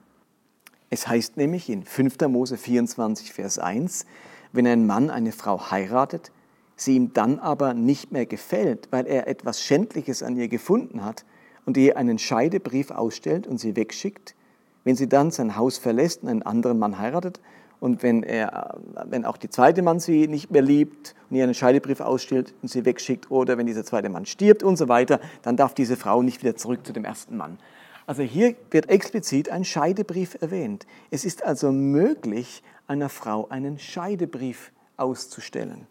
Es 0.89 1.09
heißt 1.09 1.37
nämlich 1.37 1.69
in 1.69 1.83
5. 1.83 2.29
Mose 2.29 2.57
24, 2.57 3.33
Vers 3.33 3.59
1, 3.59 4.07
wenn 4.57 4.67
ein 4.67 4.87
Mann 4.87 5.11
eine 5.11 5.33
Frau 5.33 5.71
heiratet, 5.71 6.33
sie 6.77 6.97
ihm 6.97 7.13
dann 7.13 7.39
aber 7.39 7.75
nicht 7.75 8.13
mehr 8.13 8.27
gefällt, 8.27 8.89
weil 8.91 9.07
er 9.07 9.29
etwas 9.29 9.63
Schändliches 9.63 10.23
an 10.23 10.37
ihr 10.37 10.49
gefunden 10.49 11.05
hat 11.05 11.25
und 11.65 11.77
ihr 11.77 11.97
einen 11.97 12.19
Scheidebrief 12.19 12.91
ausstellt 12.91 13.47
und 13.47 13.59
sie 13.59 13.77
wegschickt, 13.77 14.35
wenn 14.85 14.97
sie 14.97 15.09
dann 15.09 15.31
sein 15.31 15.57
Haus 15.57 15.79
verlässt 15.79 16.23
und 16.23 16.29
einen 16.29 16.43
anderen 16.43 16.79
Mann 16.79 16.99
heiratet 16.99 17.41
und 17.81 18.03
wenn, 18.03 18.23
er, 18.23 18.79
wenn 19.05 19.25
auch 19.25 19.37
die 19.37 19.51
zweite 19.51 19.83
Mann 19.83 20.01
sie 20.01 20.29
nicht 20.29 20.51
mehr 20.51 20.63
liebt 20.63 21.15
und 21.29 21.37
ihr 21.37 21.45
einen 21.45 21.55
Scheidebrief 21.55 22.01
ausstellt 22.01 22.55
und 22.63 22.69
sie 22.69 22.85
wegschickt 22.85 23.31
oder 23.31 23.59
wenn 23.59 23.67
dieser 23.67 23.85
zweite 23.85 24.09
Mann 24.09 24.27
stirbt 24.27 24.63
und 24.63 24.77
so 24.77 24.89
weiter, 24.89 25.21
dann 25.43 25.57
darf 25.57 25.75
diese 25.75 25.97
Frau 25.97 26.23
nicht 26.23 26.43
wieder 26.43 26.57
zurück 26.57 26.87
zu 26.87 26.93
dem 26.93 27.05
ersten 27.05 27.37
Mann. 27.37 27.59
Also 28.07 28.23
hier 28.23 28.55
wird 28.71 28.89
explizit 28.89 29.49
ein 29.49 29.65
Scheidebrief 29.65 30.37
erwähnt. 30.41 30.87
Es 31.11 31.25
ist 31.25 31.43
also 31.43 31.73
möglich, 31.73 32.63
einer 32.87 33.09
Frau 33.09 33.49
einen 33.49 33.79
Scheidebrief 33.81 34.71
auszustellen. 34.97 35.89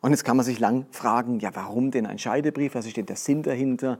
Und 0.00 0.10
jetzt 0.10 0.24
kann 0.24 0.36
man 0.36 0.44
sich 0.44 0.58
lang 0.58 0.86
fragen, 0.90 1.38
ja, 1.38 1.50
warum 1.54 1.90
denn 1.90 2.06
ein 2.06 2.18
Scheidebrief? 2.18 2.74
Was 2.74 2.86
ist 2.86 2.96
denn 2.96 3.06
der 3.06 3.16
Sinn 3.16 3.42
dahinter? 3.42 3.98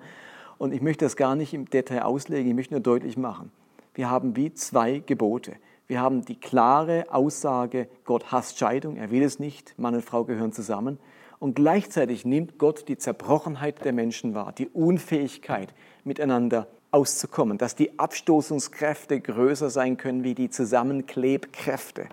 Und 0.59 0.73
ich 0.73 0.81
möchte 0.81 1.05
das 1.05 1.17
gar 1.17 1.37
nicht 1.37 1.55
im 1.55 1.71
Detail 1.71 2.03
auslegen, 2.03 2.51
ich 2.51 2.57
möchte 2.57 2.75
nur 2.75 2.83
deutlich 2.83 3.17
machen. 3.17 3.53
Wir 3.95 4.11
haben 4.11 4.37
wie 4.37 4.53
zwei 4.53 4.99
Gebote. 4.99 5.55
Wir 5.87 6.01
haben 6.01 6.25
die 6.25 6.39
klare 6.39 7.06
Aussage, 7.11 7.89
Gott 8.05 8.31
hasst 8.31 8.59
Scheidung, 8.59 8.97
er 8.97 9.11
will 9.11 9.23
es 9.23 9.39
nicht, 9.39 9.79
Mann 9.79 9.94
und 9.94 10.05
Frau 10.05 10.25
gehören 10.25 10.53
zusammen. 10.53 10.99
Und 11.39 11.55
gleichzeitig 11.55 12.25
nimmt 12.25 12.59
Gott 12.59 12.89
die 12.89 12.99
Zerbrochenheit 12.99 13.85
der 13.85 13.93
Menschen 13.93 14.35
wahr, 14.35 14.53
die 14.53 14.69
Unfähigkeit, 14.69 15.75
miteinander 16.05 16.69
auszukommen, 16.91 17.59
dass 17.59 17.77
die 17.77 17.99
Abstoßungskräfte 17.99 19.20
größer 19.20 19.70
sein 19.70 19.97
können 19.97 20.25
wie 20.25 20.35
die 20.35 20.51
Zusammenklebkräfte 20.51 22.09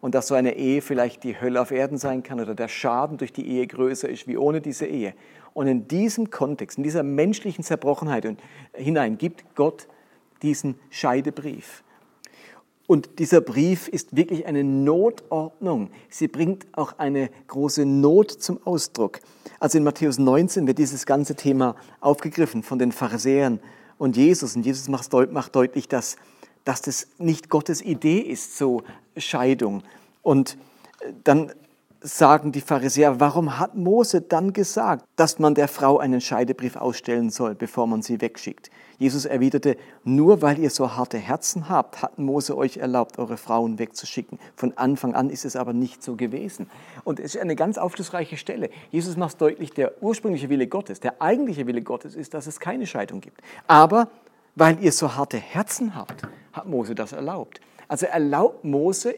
und 0.00 0.14
dass 0.14 0.28
so 0.28 0.34
eine 0.34 0.56
Ehe 0.56 0.82
vielleicht 0.82 1.24
die 1.24 1.40
Hölle 1.40 1.60
auf 1.60 1.70
Erden 1.70 1.98
sein 1.98 2.22
kann 2.22 2.40
oder 2.40 2.54
der 2.54 2.68
Schaden 2.68 3.18
durch 3.18 3.32
die 3.32 3.46
Ehe 3.46 3.66
größer 3.66 4.08
ist 4.08 4.26
wie 4.26 4.36
ohne 4.36 4.60
diese 4.60 4.86
Ehe. 4.86 5.14
Und 5.54 5.66
in 5.66 5.86
diesem 5.86 6.30
Kontext, 6.30 6.78
in 6.78 6.84
dieser 6.84 7.02
menschlichen 7.02 7.62
Zerbrochenheit 7.62 8.26
hinein 8.72 9.18
gibt 9.18 9.54
Gott 9.54 9.86
diesen 10.42 10.76
Scheidebrief. 10.90 11.84
Und 12.86 13.20
dieser 13.20 13.40
Brief 13.40 13.86
ist 13.88 14.16
wirklich 14.16 14.44
eine 14.44 14.64
Notordnung. 14.64 15.90
Sie 16.10 16.26
bringt 16.26 16.66
auch 16.72 16.98
eine 16.98 17.30
große 17.46 17.86
Not 17.86 18.30
zum 18.32 18.58
Ausdruck. 18.66 19.20
Also 19.60 19.78
in 19.78 19.84
Matthäus 19.84 20.18
19 20.18 20.66
wird 20.66 20.78
dieses 20.78 21.06
ganze 21.06 21.36
Thema 21.36 21.76
aufgegriffen 22.00 22.62
von 22.62 22.78
den 22.78 22.92
Pharisäern 22.92 23.60
und 24.02 24.16
Jesus. 24.16 24.56
Und 24.56 24.66
Jesus 24.66 24.88
macht, 24.88 25.54
deutlich, 25.54 25.86
dass, 25.86 26.16
dass 26.64 26.82
das 26.82 27.06
nicht 27.18 27.48
Gottes 27.48 27.80
Idee 27.80 28.18
ist, 28.18 28.58
so 28.58 28.82
Scheidung. 29.16 29.84
Und 30.22 30.58
äh, 30.98 31.12
dann 31.22 31.52
sagen 32.00 32.50
die 32.50 32.62
Pharisäer, 32.62 33.20
warum 33.20 33.60
hat 33.60 33.76
Mose 33.76 34.20
dann 34.20 34.52
gesagt, 34.52 35.04
dass 35.14 35.38
man 35.38 35.54
der 35.54 35.68
Frau 35.68 35.98
einen 35.98 36.20
Scheidebrief 36.20 36.74
ausstellen 36.74 37.30
soll, 37.30 37.54
bevor 37.54 37.86
man 37.86 38.02
sie 38.02 38.20
wegschickt? 38.20 38.72
Jesus 38.98 39.24
erwiderte, 39.24 39.76
nur 40.04 40.42
weil 40.42 40.58
ihr 40.58 40.70
so 40.70 40.94
harte 40.94 41.18
Herzen 41.18 41.68
habt, 41.68 42.02
hat 42.02 42.18
Mose 42.18 42.56
euch 42.56 42.76
erlaubt, 42.76 43.18
eure 43.18 43.36
Frauen 43.36 43.78
wegzuschicken. 43.78 44.38
Von 44.54 44.76
Anfang 44.76 45.14
an 45.14 45.30
ist 45.30 45.44
es 45.44 45.56
aber 45.56 45.72
nicht 45.72 46.02
so 46.02 46.16
gewesen. 46.16 46.70
Und 47.04 47.20
es 47.20 47.34
ist 47.34 47.40
eine 47.40 47.56
ganz 47.56 47.78
aufschlussreiche 47.78 48.36
Stelle. 48.36 48.70
Jesus 48.90 49.16
macht 49.16 49.40
deutlich, 49.40 49.72
der 49.72 50.02
ursprüngliche 50.02 50.48
Wille 50.48 50.66
Gottes, 50.66 51.00
der 51.00 51.20
eigentliche 51.20 51.66
Wille 51.66 51.82
Gottes 51.82 52.14
ist, 52.14 52.34
dass 52.34 52.46
es 52.46 52.60
keine 52.60 52.86
Scheidung 52.86 53.20
gibt. 53.20 53.40
Aber 53.66 54.08
weil 54.54 54.82
ihr 54.82 54.92
so 54.92 55.14
harte 55.16 55.38
Herzen 55.38 55.94
habt, 55.94 56.22
hat 56.52 56.66
Mose 56.66 56.94
das 56.94 57.12
erlaubt. 57.12 57.60
Also 57.88 58.06
erlaubt 58.06 58.64
Mose 58.64 59.14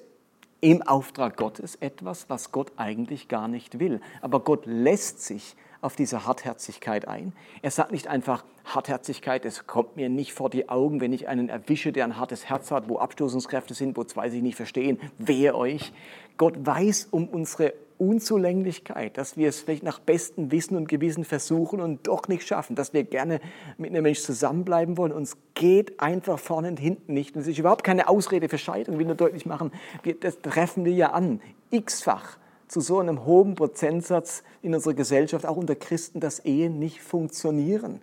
im 0.60 0.82
Auftrag 0.82 1.36
Gottes 1.36 1.76
etwas, 1.76 2.30
was 2.30 2.50
Gott 2.50 2.72
eigentlich 2.76 3.28
gar 3.28 3.48
nicht 3.48 3.78
will. 3.78 4.00
Aber 4.22 4.40
Gott 4.40 4.64
lässt 4.64 5.22
sich 5.22 5.56
auf 5.84 5.96
diese 5.96 6.26
Hartherzigkeit 6.26 7.06
ein. 7.06 7.32
Er 7.62 7.70
sagt 7.70 7.92
nicht 7.92 8.08
einfach, 8.08 8.44
Hartherzigkeit, 8.64 9.44
es 9.44 9.66
kommt 9.66 9.96
mir 9.96 10.08
nicht 10.08 10.32
vor 10.32 10.48
die 10.48 10.68
Augen, 10.70 11.00
wenn 11.00 11.12
ich 11.12 11.28
einen 11.28 11.50
erwische, 11.50 11.92
der 11.92 12.04
ein 12.04 12.16
hartes 12.16 12.48
Herz 12.48 12.70
hat, 12.70 12.88
wo 12.88 12.98
Abstoßungskräfte 12.98 13.74
sind, 13.74 13.96
wo 13.96 14.04
zwei 14.04 14.30
sich 14.30 14.42
nicht 14.42 14.56
verstehen, 14.56 14.98
wehe 15.18 15.54
euch. 15.54 15.92
Gott 16.38 16.54
weiß 16.58 17.08
um 17.10 17.28
unsere 17.28 17.74
Unzulänglichkeit, 17.98 19.18
dass 19.18 19.36
wir 19.36 19.48
es 19.48 19.60
vielleicht 19.60 19.82
nach 19.82 20.00
bestem 20.00 20.50
Wissen 20.50 20.76
und 20.76 20.88
Gewissen 20.88 21.24
versuchen 21.24 21.80
und 21.80 22.06
doch 22.08 22.26
nicht 22.28 22.46
schaffen, 22.46 22.74
dass 22.74 22.92
wir 22.92 23.04
gerne 23.04 23.40
mit 23.76 23.90
einem 23.90 24.02
Menschen 24.02 24.24
zusammenbleiben 24.24 24.96
wollen. 24.96 25.12
Uns 25.12 25.36
geht 25.54 26.00
einfach 26.00 26.38
vorne 26.38 26.68
und 26.68 26.80
hinten 26.80 27.12
nicht. 27.12 27.36
Und 27.36 27.42
es 27.42 27.46
ist 27.46 27.58
überhaupt 27.58 27.84
keine 27.84 28.08
Ausrede 28.08 28.48
für 28.48 28.58
Scheidung, 28.58 28.98
will 28.98 29.06
nur 29.06 29.14
deutlich 29.14 29.46
machen, 29.46 29.70
wir, 30.02 30.18
das 30.18 30.40
treffen 30.40 30.84
wir 30.84 30.92
ja 30.92 31.10
an, 31.10 31.40
x-fach 31.70 32.38
zu 32.68 32.80
so 32.80 32.98
einem 32.98 33.24
hohen 33.24 33.54
Prozentsatz 33.54 34.42
in 34.62 34.74
unserer 34.74 34.94
Gesellschaft, 34.94 35.46
auch 35.46 35.56
unter 35.56 35.74
Christen, 35.74 36.20
dass 36.20 36.40
Ehen 36.40 36.78
nicht 36.78 37.00
funktionieren. 37.00 38.00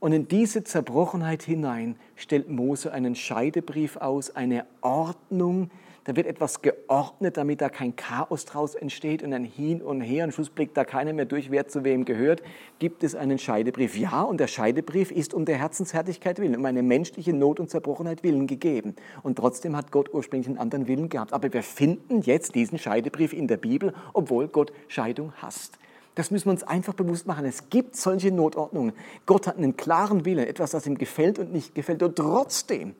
Und 0.00 0.12
in 0.12 0.28
diese 0.28 0.64
Zerbrochenheit 0.64 1.42
hinein 1.42 1.96
stellt 2.16 2.50
Mose 2.50 2.92
einen 2.92 3.14
Scheidebrief 3.14 3.96
aus, 3.96 4.36
eine 4.36 4.66
Ordnung, 4.82 5.70
da 6.04 6.14
wird 6.16 6.26
etwas 6.26 6.60
geordnet, 6.60 7.38
damit 7.38 7.62
da 7.62 7.70
kein 7.70 7.96
Chaos 7.96 8.44
draus 8.44 8.74
entsteht 8.74 9.22
und 9.22 9.32
ein 9.32 9.44
Hin 9.44 9.80
und 9.80 10.02
Her. 10.02 10.24
Am 10.24 10.32
Schluss 10.32 10.50
blickt 10.50 10.76
da 10.76 10.84
keiner 10.84 11.14
mehr 11.14 11.24
durch, 11.24 11.50
wer 11.50 11.66
zu 11.66 11.82
wem 11.82 12.04
gehört. 12.04 12.42
Gibt 12.78 13.02
es 13.04 13.14
einen 13.14 13.38
Scheidebrief? 13.38 13.96
Ja, 13.96 14.22
und 14.22 14.38
der 14.38 14.46
Scheidebrief 14.46 15.10
ist 15.10 15.32
um 15.32 15.46
der 15.46 15.56
Herzenshärtigkeit 15.56 16.38
willen, 16.38 16.56
um 16.56 16.64
eine 16.66 16.82
menschliche 16.82 17.32
Not 17.32 17.58
und 17.58 17.70
Zerbrochenheit 17.70 18.22
willen 18.22 18.46
gegeben. 18.46 18.96
Und 19.22 19.36
trotzdem 19.36 19.74
hat 19.76 19.92
Gott 19.92 20.12
ursprünglich 20.12 20.48
einen 20.48 20.58
anderen 20.58 20.88
Willen 20.88 21.08
gehabt. 21.08 21.32
Aber 21.32 21.50
wir 21.50 21.62
finden 21.62 22.20
jetzt 22.20 22.54
diesen 22.54 22.78
Scheidebrief 22.78 23.32
in 23.32 23.48
der 23.48 23.56
Bibel, 23.56 23.94
obwohl 24.12 24.48
Gott 24.48 24.72
Scheidung 24.88 25.32
hasst. 25.40 25.78
Das 26.14 26.30
müssen 26.30 26.46
wir 26.46 26.52
uns 26.52 26.62
einfach 26.62 26.94
bewusst 26.94 27.26
machen. 27.26 27.46
Es 27.46 27.70
gibt 27.70 27.96
solche 27.96 28.30
Notordnungen. 28.30 28.92
Gott 29.24 29.46
hat 29.46 29.56
einen 29.56 29.76
klaren 29.76 30.26
Willen, 30.26 30.46
etwas, 30.46 30.70
das 30.70 30.86
ihm 30.86 30.98
gefällt 30.98 31.38
und 31.38 31.52
nicht 31.52 31.74
gefällt. 31.74 32.02
Und 32.02 32.16
trotzdem 32.16 32.94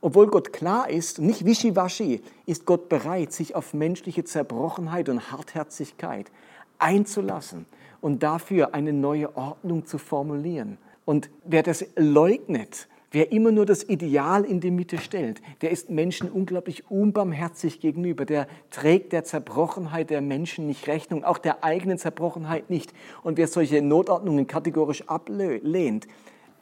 obwohl 0.00 0.28
Gott 0.28 0.52
klar 0.52 0.88
ist, 0.88 1.18
nicht 1.18 1.44
wischiwaschi, 1.44 2.22
ist 2.46 2.64
Gott 2.64 2.88
bereit, 2.88 3.32
sich 3.32 3.54
auf 3.54 3.74
menschliche 3.74 4.24
Zerbrochenheit 4.24 5.08
und 5.08 5.30
Hartherzigkeit 5.30 6.30
einzulassen 6.78 7.66
und 8.00 8.22
dafür 8.22 8.74
eine 8.74 8.92
neue 8.92 9.36
Ordnung 9.36 9.86
zu 9.86 9.98
formulieren. 9.98 10.78
Und 11.04 11.28
wer 11.44 11.62
das 11.62 11.84
leugnet, 11.96 12.88
wer 13.10 13.32
immer 13.32 13.52
nur 13.52 13.66
das 13.66 13.82
Ideal 13.82 14.44
in 14.44 14.60
die 14.60 14.70
Mitte 14.70 14.98
stellt, 14.98 15.42
der 15.60 15.70
ist 15.70 15.90
Menschen 15.90 16.30
unglaublich 16.30 16.90
unbarmherzig 16.90 17.80
gegenüber. 17.80 18.24
Der 18.24 18.46
trägt 18.70 19.12
der 19.12 19.24
Zerbrochenheit 19.24 20.10
der 20.10 20.20
Menschen 20.20 20.66
nicht 20.66 20.86
Rechnung, 20.86 21.24
auch 21.24 21.38
der 21.38 21.64
eigenen 21.64 21.98
Zerbrochenheit 21.98 22.70
nicht. 22.70 22.92
Und 23.22 23.36
wer 23.36 23.48
solche 23.48 23.82
Notordnungen 23.82 24.46
kategorisch 24.46 25.08
ablehnt, 25.08 26.06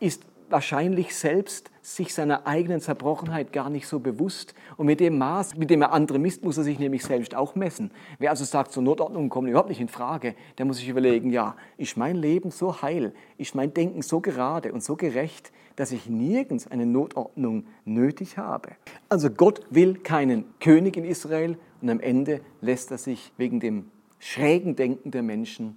ist 0.00 0.22
wahrscheinlich 0.50 1.14
selbst 1.14 1.70
sich 1.82 2.12
seiner 2.12 2.46
eigenen 2.46 2.80
Zerbrochenheit 2.80 3.52
gar 3.52 3.70
nicht 3.70 3.86
so 3.86 4.00
bewusst. 4.00 4.54
Und 4.76 4.86
mit 4.86 5.00
dem 5.00 5.18
Maß, 5.18 5.56
mit 5.56 5.70
dem 5.70 5.82
er 5.82 5.92
andere 5.92 6.18
misst, 6.18 6.44
muss 6.44 6.58
er 6.58 6.64
sich 6.64 6.78
nämlich 6.78 7.04
selbst 7.04 7.34
auch 7.34 7.54
messen. 7.54 7.90
Wer 8.18 8.30
also 8.30 8.44
sagt, 8.44 8.72
so 8.72 8.80
Notordnungen 8.80 9.30
kommen 9.30 9.48
überhaupt 9.48 9.68
nicht 9.68 9.80
in 9.80 9.88
Frage, 9.88 10.34
der 10.58 10.66
muss 10.66 10.78
sich 10.78 10.88
überlegen, 10.88 11.30
ja, 11.30 11.56
ist 11.76 11.96
mein 11.96 12.16
Leben 12.16 12.50
so 12.50 12.82
heil, 12.82 13.12
ist 13.36 13.54
mein 13.54 13.72
Denken 13.72 14.02
so 14.02 14.20
gerade 14.20 14.72
und 14.72 14.82
so 14.82 14.96
gerecht, 14.96 15.52
dass 15.76 15.92
ich 15.92 16.08
nirgends 16.08 16.66
eine 16.66 16.86
Notordnung 16.86 17.64
nötig 17.84 18.36
habe. 18.36 18.70
Also 19.08 19.30
Gott 19.30 19.62
will 19.70 19.94
keinen 19.94 20.44
König 20.60 20.96
in 20.96 21.04
Israel 21.04 21.56
und 21.80 21.90
am 21.90 22.00
Ende 22.00 22.40
lässt 22.60 22.90
er 22.90 22.98
sich 22.98 23.32
wegen 23.36 23.60
dem 23.60 23.90
schrägen 24.18 24.76
Denken 24.76 25.10
der 25.10 25.22
Menschen 25.22 25.76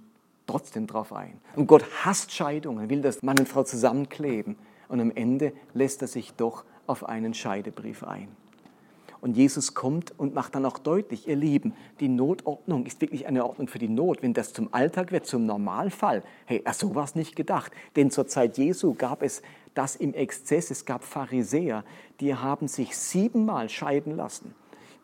trotzdem 0.52 0.86
drauf 0.86 1.12
ein. 1.12 1.40
Und 1.56 1.66
Gott 1.66 1.84
hasst 2.04 2.30
Scheidungen, 2.30 2.90
will, 2.90 3.00
dass 3.00 3.22
Mann 3.22 3.38
und 3.38 3.48
Frau 3.48 3.62
zusammenkleben. 3.62 4.56
Und 4.88 5.00
am 5.00 5.10
Ende 5.10 5.52
lässt 5.72 6.02
er 6.02 6.08
sich 6.08 6.34
doch 6.34 6.64
auf 6.86 7.08
einen 7.08 7.32
Scheidebrief 7.32 8.04
ein. 8.04 8.28
Und 9.22 9.36
Jesus 9.36 9.72
kommt 9.72 10.18
und 10.18 10.34
macht 10.34 10.54
dann 10.54 10.66
auch 10.66 10.78
deutlich, 10.78 11.28
ihr 11.28 11.36
Lieben, 11.36 11.74
die 12.00 12.08
Notordnung 12.08 12.84
ist 12.84 13.00
wirklich 13.00 13.26
eine 13.26 13.46
Ordnung 13.46 13.68
für 13.68 13.78
die 13.78 13.88
Not. 13.88 14.20
Wenn 14.20 14.34
das 14.34 14.52
zum 14.52 14.74
Alltag 14.74 15.12
wird, 15.12 15.26
zum 15.26 15.46
Normalfall, 15.46 16.22
hey, 16.44 16.62
so 16.72 16.94
war 16.94 17.04
es 17.04 17.14
nicht 17.14 17.34
gedacht. 17.34 17.72
Denn 17.96 18.10
zur 18.10 18.26
Zeit 18.26 18.58
Jesu 18.58 18.94
gab 18.94 19.22
es 19.22 19.40
das 19.74 19.96
im 19.96 20.12
Exzess. 20.12 20.70
Es 20.70 20.84
gab 20.84 21.02
Pharisäer, 21.02 21.84
die 22.20 22.34
haben 22.34 22.68
sich 22.68 22.96
siebenmal 22.96 23.70
scheiden 23.70 24.16
lassen 24.16 24.54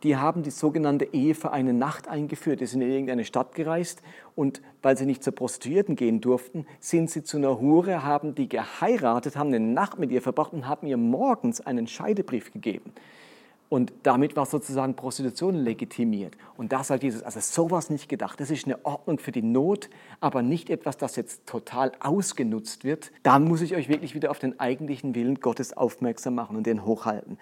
die 0.02 0.17
haben 0.17 0.43
die 0.43 0.50
sogenannte 0.50 1.12
Ehe 1.12 1.35
für 1.35 1.52
eine 1.52 1.73
Nacht 1.73 2.09
eingeführt. 2.09 2.61
Die 2.61 2.67
sind 2.67 2.83
in 2.83 2.90
irgendeine 2.90 3.25
Stadt 3.25 3.55
gereist 3.55 4.02
und 4.37 4.62
weil 4.83 4.97
sie 4.97 5.07
nicht 5.07 5.25
zur 5.25 5.35
Prostituierten 5.35 5.97
gehen 5.97 6.21
durften, 6.21 6.67
sind 6.81 7.11
sie 7.11 7.25
zu 7.25 7.37
einer 7.37 7.61
Hure, 7.61 8.05
haben 8.05 8.35
die 8.35 8.49
geheiratet, 8.49 9.37
haben 9.37 9.49
eine 9.49 9.61
Nacht 9.61 9.99
mit 9.99 10.11
ihr 10.12 10.23
verbracht 10.23 10.52
und 10.52 10.69
haben 10.69 10.87
ihr 10.87 10.97
morgens 10.97 11.61
einen 11.61 11.87
Scheidebrief 11.87 12.52
gegeben. 12.52 12.93
Und 13.69 13.93
damit 14.02 14.35
war 14.35 14.47
sozusagen 14.47 14.95
Prostitution 14.95 15.55
legitimiert. 15.55 16.35
Und 16.57 16.73
da 16.73 16.83
sagt 16.83 17.02
Jesus, 17.02 17.23
also 17.23 17.40
sowas 17.40 17.90
nicht 17.90 18.09
gedacht. 18.09 18.40
Das 18.40 18.50
ist 18.50 18.64
eine 18.64 18.83
Ordnung 18.87 19.19
für 19.19 19.31
die 19.31 19.43
Not, 19.43 19.90
aber 20.21 20.40
nicht 20.40 20.71
etwas, 20.71 20.97
das 20.97 21.17
jetzt 21.17 21.47
total 21.47 21.93
ausgenutzt 22.00 22.85
wird. 22.85 23.12
Da 23.25 23.38
muss 23.38 23.61
ich 23.61 23.75
euch 23.75 23.90
wirklich 23.90 24.14
wieder 24.14 24.31
auf 24.31 24.38
den 24.38 24.59
eigentlichen 24.59 25.14
Willen 25.14 25.40
Gottes 25.40 25.76
aufmerksam 25.76 26.35
machen 26.35 26.57
und 26.57 26.67
den 26.67 26.87
hochhalten. 26.87 27.38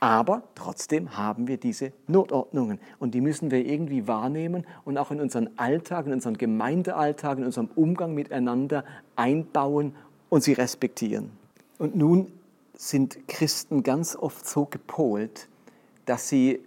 Aber 0.00 0.42
trotzdem 0.54 1.16
haben 1.16 1.48
wir 1.48 1.56
diese 1.56 1.92
Notordnungen 2.06 2.78
und 3.00 3.14
die 3.14 3.20
müssen 3.20 3.50
wir 3.50 3.66
irgendwie 3.66 4.06
wahrnehmen 4.06 4.64
und 4.84 4.96
auch 4.96 5.10
in 5.10 5.20
unseren 5.20 5.50
Alltag, 5.58 6.06
in 6.06 6.12
unseren 6.12 6.38
Gemeindealltag, 6.38 7.38
in 7.38 7.44
unserem 7.44 7.68
Umgang 7.74 8.14
miteinander 8.14 8.84
einbauen 9.16 9.96
und 10.28 10.44
sie 10.44 10.52
respektieren. 10.52 11.30
Und 11.78 11.96
nun 11.96 12.30
sind 12.74 13.26
Christen 13.26 13.82
ganz 13.82 14.14
oft 14.14 14.46
so 14.46 14.66
gepolt, 14.66 15.48
dass 16.06 16.28
sie 16.28 16.60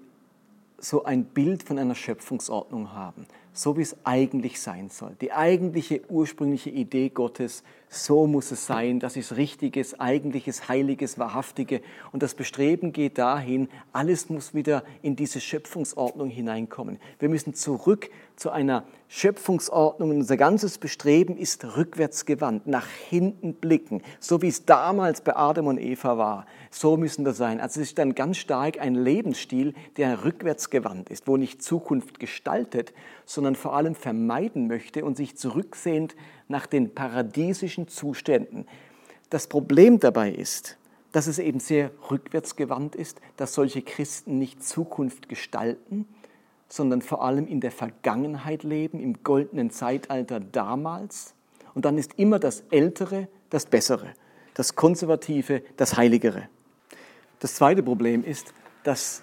so 0.78 1.06
ein 1.06 1.24
Bild 1.24 1.64
von 1.64 1.80
einer 1.80 1.96
Schöpfungsordnung 1.96 2.94
haben, 2.94 3.26
so 3.54 3.78
wie 3.78 3.82
es 3.82 3.96
eigentlich 4.04 4.60
sein 4.60 4.90
soll. 4.90 5.16
Die 5.22 5.32
eigentliche 5.32 6.02
ursprüngliche 6.10 6.70
Idee 6.70 7.10
Gottes 7.10 7.64
so 7.94 8.26
muss 8.26 8.52
es 8.52 8.66
sein, 8.66 9.02
das 9.02 9.18
ist 9.18 9.36
richtiges, 9.36 10.00
eigentliches, 10.00 10.70
heiliges, 10.70 11.20
wahrhaftige. 11.20 11.82
Und 12.14 12.24
das 12.24 12.36
Bestreben 12.36 12.94
geht 12.94 13.18
dahin, 13.18 13.68
alles 13.92 14.30
muss 14.30 14.54
wieder 14.54 14.86
in 15.02 15.18
diese 15.18 15.42
Schöpfungsordnung 15.42 16.30
hineinkommen. 16.30 17.00
Wir 17.20 17.28
müssen 17.28 17.54
zurück 17.54 18.10
zu 18.38 18.50
einer 18.50 18.86
Schöpfungsordnung. 19.10 20.12
Unser 20.12 20.38
ganzes 20.38 20.78
Bestreben 20.78 21.36
ist 21.36 21.76
rückwärts 21.76 22.26
gewandt, 22.26 22.66
nach 22.66 22.88
hinten 22.88 23.56
blicken, 23.56 24.02
so 24.22 24.42
wie 24.42 24.48
es 24.48 24.66
damals 24.66 25.20
bei 25.20 25.36
Adam 25.36 25.68
und 25.68 25.78
Eva 25.78 26.18
war. 26.18 26.46
So 26.70 26.96
müssen 26.96 27.26
wir 27.26 27.34
sein. 27.34 27.60
Also 27.60 27.82
es 27.82 27.90
ist 27.90 27.98
dann 27.98 28.16
ganz 28.16 28.38
stark 28.38 28.80
ein 28.80 28.96
Lebensstil, 28.96 29.74
der 29.98 30.24
rückwärts 30.24 30.70
gewandt 30.70 31.10
ist, 31.10 31.28
wo 31.28 31.36
nicht 31.36 31.62
Zukunft 31.62 32.22
gestaltet, 32.22 32.94
sondern 33.26 33.56
vor 33.56 33.76
allem 33.76 33.96
vermeiden 33.96 34.68
möchte 34.68 35.04
und 35.04 35.18
sich 35.18 35.36
zurücksehend 35.36 36.16
nach 36.52 36.68
den 36.68 36.94
paradiesischen 36.94 37.88
Zuständen. 37.88 38.68
Das 39.30 39.48
Problem 39.48 40.00
dabei 40.00 40.32
ist, 40.32 40.78
dass 41.12 41.28
es 41.28 41.40
eben 41.40 41.60
sehr 41.60 41.92
rückwärtsgewandt 42.10 42.96
ist, 42.96 43.20
dass 43.38 43.54
solche 43.54 43.82
Christen 43.82 44.38
nicht 44.38 44.64
Zukunft 44.64 45.28
gestalten, 45.30 46.08
sondern 46.70 47.02
vor 47.02 47.24
allem 47.24 47.48
in 47.48 47.60
der 47.60 47.72
Vergangenheit 47.72 48.64
leben, 48.64 49.00
im 49.00 49.24
goldenen 49.24 49.72
Zeitalter 49.72 50.40
damals. 50.40 51.34
Und 51.74 51.86
dann 51.86 51.98
ist 51.98 52.14
immer 52.18 52.40
das 52.40 52.64
Ältere 52.72 53.28
das 53.50 53.66
Bessere, 53.66 54.14
das 54.54 54.76
Konservative 54.76 55.64
das 55.78 55.98
Heiligere. 55.98 56.48
Das 57.40 57.56
zweite 57.56 57.84
Problem 57.84 58.24
ist, 58.24 58.54
dass 58.84 59.22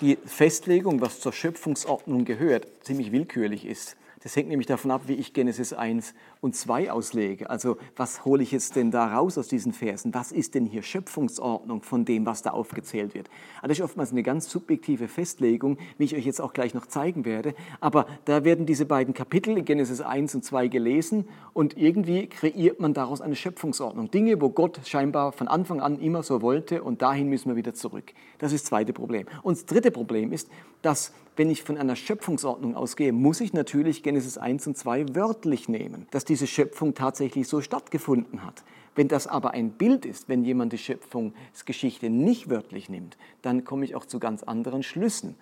die 0.00 0.18
Festlegung, 0.24 1.00
was 1.00 1.20
zur 1.20 1.32
Schöpfungsordnung 1.32 2.24
gehört, 2.24 2.66
ziemlich 2.82 3.12
willkürlich 3.12 3.66
ist. 3.66 3.96
Das 4.22 4.34
hängt 4.34 4.48
nämlich 4.48 4.66
davon 4.66 4.90
ab, 4.90 5.02
wie 5.06 5.14
ich 5.14 5.32
Genesis 5.32 5.72
1 5.72 6.12
und 6.40 6.56
2 6.56 6.90
auslege. 6.90 7.48
Also 7.50 7.76
was 7.96 8.24
hole 8.24 8.42
ich 8.42 8.50
jetzt 8.50 8.74
denn 8.74 8.90
da 8.90 9.14
raus 9.14 9.38
aus 9.38 9.46
diesen 9.46 9.72
Versen? 9.72 10.12
Was 10.12 10.32
ist 10.32 10.54
denn 10.54 10.66
hier 10.66 10.82
Schöpfungsordnung 10.82 11.82
von 11.82 12.04
dem, 12.04 12.26
was 12.26 12.42
da 12.42 12.50
aufgezählt 12.50 13.14
wird? 13.14 13.28
Also 13.56 13.68
das 13.68 13.78
ist 13.78 13.84
oftmals 13.84 14.10
eine 14.10 14.24
ganz 14.24 14.50
subjektive 14.50 15.06
Festlegung, 15.06 15.78
wie 15.98 16.04
ich 16.04 16.16
euch 16.16 16.26
jetzt 16.26 16.40
auch 16.40 16.52
gleich 16.52 16.74
noch 16.74 16.86
zeigen 16.86 17.24
werde. 17.24 17.54
Aber 17.80 18.06
da 18.24 18.44
werden 18.44 18.66
diese 18.66 18.86
beiden 18.86 19.14
Kapitel 19.14 19.56
in 19.56 19.64
Genesis 19.64 20.00
1 20.00 20.34
und 20.34 20.44
2 20.44 20.66
gelesen 20.66 21.28
und 21.52 21.76
irgendwie 21.76 22.26
kreiert 22.26 22.80
man 22.80 22.94
daraus 22.94 23.20
eine 23.20 23.36
Schöpfungsordnung. 23.36 24.10
Dinge, 24.10 24.40
wo 24.40 24.48
Gott 24.48 24.80
scheinbar 24.84 25.30
von 25.30 25.46
Anfang 25.46 25.80
an 25.80 26.00
immer 26.00 26.24
so 26.24 26.42
wollte 26.42 26.82
und 26.82 27.02
dahin 27.02 27.28
müssen 27.28 27.50
wir 27.50 27.56
wieder 27.56 27.74
zurück. 27.74 28.12
Das 28.38 28.52
ist 28.52 28.64
das 28.64 28.70
zweite 28.70 28.92
Problem. 28.92 29.26
Und 29.42 29.56
das 29.56 29.66
dritte 29.66 29.92
Problem 29.92 30.32
ist, 30.32 30.48
dass 30.82 31.12
wenn 31.36 31.50
ich 31.50 31.62
von 31.62 31.78
einer 31.78 31.94
Schöpfungsordnung 31.94 32.74
ausgehe, 32.74 33.12
muss 33.12 33.40
ich 33.40 33.52
natürlich 33.52 34.02
Genesis 34.02 34.38
1 34.38 34.66
und 34.66 34.76
2 34.76 35.14
wörtlich 35.14 35.68
nehmen, 35.68 36.08
dass 36.10 36.24
diese 36.24 36.48
Schöpfung 36.48 36.94
tatsächlich 36.94 37.46
so 37.46 37.60
stattgefunden 37.60 38.44
hat. 38.44 38.64
Wenn 38.96 39.06
das 39.06 39.28
aber 39.28 39.52
ein 39.52 39.70
Bild 39.70 40.04
ist, 40.04 40.28
wenn 40.28 40.44
jemand 40.44 40.72
die 40.72 40.78
Schöpfungsgeschichte 40.78 42.10
nicht 42.10 42.50
wörtlich 42.50 42.88
nimmt, 42.88 43.16
dann 43.42 43.64
komme 43.64 43.84
ich 43.84 43.94
auch 43.94 44.04
zu 44.04 44.18
ganz 44.18 44.42
anderen 44.42 44.82
Schlüssen. 44.82 45.36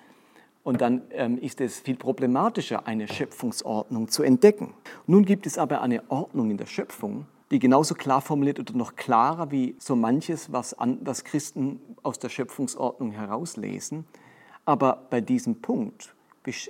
Und 0.62 0.83
dann 0.83 1.00
ähm, 1.12 1.38
ist 1.38 1.62
es 1.62 1.81
viel 1.81 1.97
problematischer, 1.97 2.87
eine 2.87 3.09
Schöpfungsordnung 3.09 4.09
zu 4.09 4.23
entdecken. 4.23 4.75
Nun 5.07 5.25
gibt 5.25 5.47
es 5.47 5.57
aber 5.57 5.81
eine 5.81 6.02
Ordnung 6.11 6.50
in 6.50 6.59
der 6.59 6.66
Schöpfung, 6.66 7.25
die 7.50 7.59
genauso 7.59 7.95
klar 7.95 8.21
formuliert 8.21 8.61
oder 8.61 8.75
noch 8.75 8.97
klarer 8.97 9.50
wie 9.50 9.76
so 9.78 9.97
manches, 9.97 10.52
was, 10.52 10.75
an, 10.75 10.99
was 11.02 11.25
Christen 11.25 11.81
aus 12.02 12.19
der 12.19 12.28
Schöpfungsordnung 12.28 13.12
herauslesen. 13.12 14.05
Aber 14.66 15.06
bei 15.08 15.23
diesem 15.23 15.62
Punkt 15.62 16.14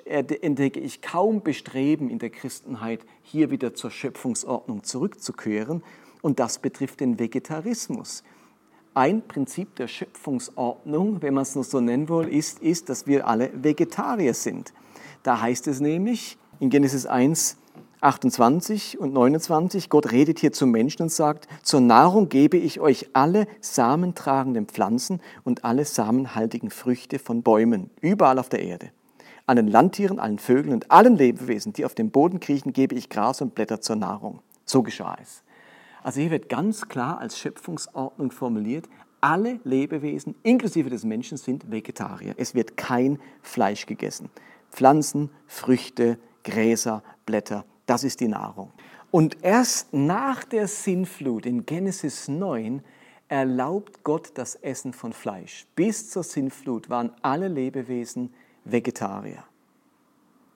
entdecke 0.04 0.80
ich 0.80 1.02
kaum 1.02 1.42
Bestreben 1.42 2.08
in 2.08 2.18
der 2.18 2.30
Christenheit, 2.30 3.00
hier 3.22 3.50
wieder 3.50 3.74
zur 3.74 3.90
Schöpfungsordnung 3.90 4.84
zurückzukehren. 4.84 5.82
Und 6.22 6.38
das 6.38 6.58
betrifft 6.58 7.00
den 7.00 7.18
Vegetarismus. 7.18 8.22
Ein 8.94 9.26
Prinzip 9.26 9.74
der 9.76 9.88
Schöpfungsordnung, 9.88 11.20
wenn 11.20 11.34
man 11.34 11.42
es 11.42 11.54
noch 11.54 11.64
so 11.64 11.80
nennen 11.80 12.08
will, 12.08 12.28
ist, 12.28 12.60
ist, 12.60 12.88
dass 12.88 13.06
wir 13.06 13.26
alle 13.26 13.50
Vegetarier 13.52 14.32
sind. 14.32 14.72
Da 15.22 15.40
heißt 15.40 15.66
es 15.66 15.80
nämlich 15.80 16.38
in 16.60 16.70
Genesis 16.70 17.04
1, 17.04 17.58
28 18.00 18.98
und 18.98 19.12
29, 19.12 19.88
Gott 19.88 20.12
redet 20.12 20.38
hier 20.38 20.52
zum 20.52 20.70
Menschen 20.70 21.02
und 21.02 21.12
sagt, 21.12 21.48
zur 21.62 21.80
Nahrung 21.80 22.28
gebe 22.28 22.56
ich 22.56 22.80
euch 22.80 23.08
alle 23.12 23.46
samentragenden 23.60 24.66
Pflanzen 24.66 25.20
und 25.44 25.64
alle 25.64 25.84
samenhaltigen 25.84 26.70
Früchte 26.70 27.18
von 27.18 27.42
Bäumen, 27.42 27.90
überall 28.00 28.38
auf 28.38 28.48
der 28.48 28.62
Erde. 28.62 28.90
Allen 29.46 29.68
Landtieren, 29.68 30.18
allen 30.18 30.38
Vögeln 30.38 30.74
und 30.74 30.90
allen 30.90 31.16
Lebewesen, 31.16 31.72
die 31.72 31.84
auf 31.84 31.94
dem 31.94 32.10
Boden 32.10 32.40
kriechen, 32.40 32.72
gebe 32.72 32.94
ich 32.94 33.08
Gras 33.08 33.40
und 33.40 33.54
Blätter 33.54 33.80
zur 33.80 33.96
Nahrung. 33.96 34.40
So 34.64 34.82
geschah 34.82 35.16
es. 35.22 35.42
Also 36.02 36.20
hier 36.20 36.30
wird 36.30 36.48
ganz 36.48 36.88
klar 36.88 37.18
als 37.18 37.38
Schöpfungsordnung 37.38 38.30
formuliert, 38.30 38.88
alle 39.20 39.58
Lebewesen, 39.64 40.34
inklusive 40.42 40.90
des 40.90 41.04
Menschen, 41.04 41.36
sind 41.36 41.70
Vegetarier. 41.70 42.34
Es 42.36 42.54
wird 42.54 42.76
kein 42.76 43.18
Fleisch 43.42 43.86
gegessen. 43.86 44.30
Pflanzen, 44.70 45.30
Früchte, 45.46 46.18
Gräser, 46.44 47.02
Blätter, 47.24 47.64
das 47.86 48.04
ist 48.04 48.20
die 48.20 48.28
Nahrung. 48.28 48.72
Und 49.10 49.42
erst 49.42 49.94
nach 49.94 50.44
der 50.44 50.68
Sinnflut 50.68 51.46
in 51.46 51.64
Genesis 51.64 52.28
9 52.28 52.82
erlaubt 53.28 54.04
Gott 54.04 54.32
das 54.34 54.56
Essen 54.56 54.92
von 54.92 55.12
Fleisch. 55.12 55.66
Bis 55.74 56.10
zur 56.10 56.22
Sinnflut 56.22 56.90
waren 56.90 57.12
alle 57.22 57.48
Lebewesen 57.48 58.32
Vegetarier. 58.64 59.44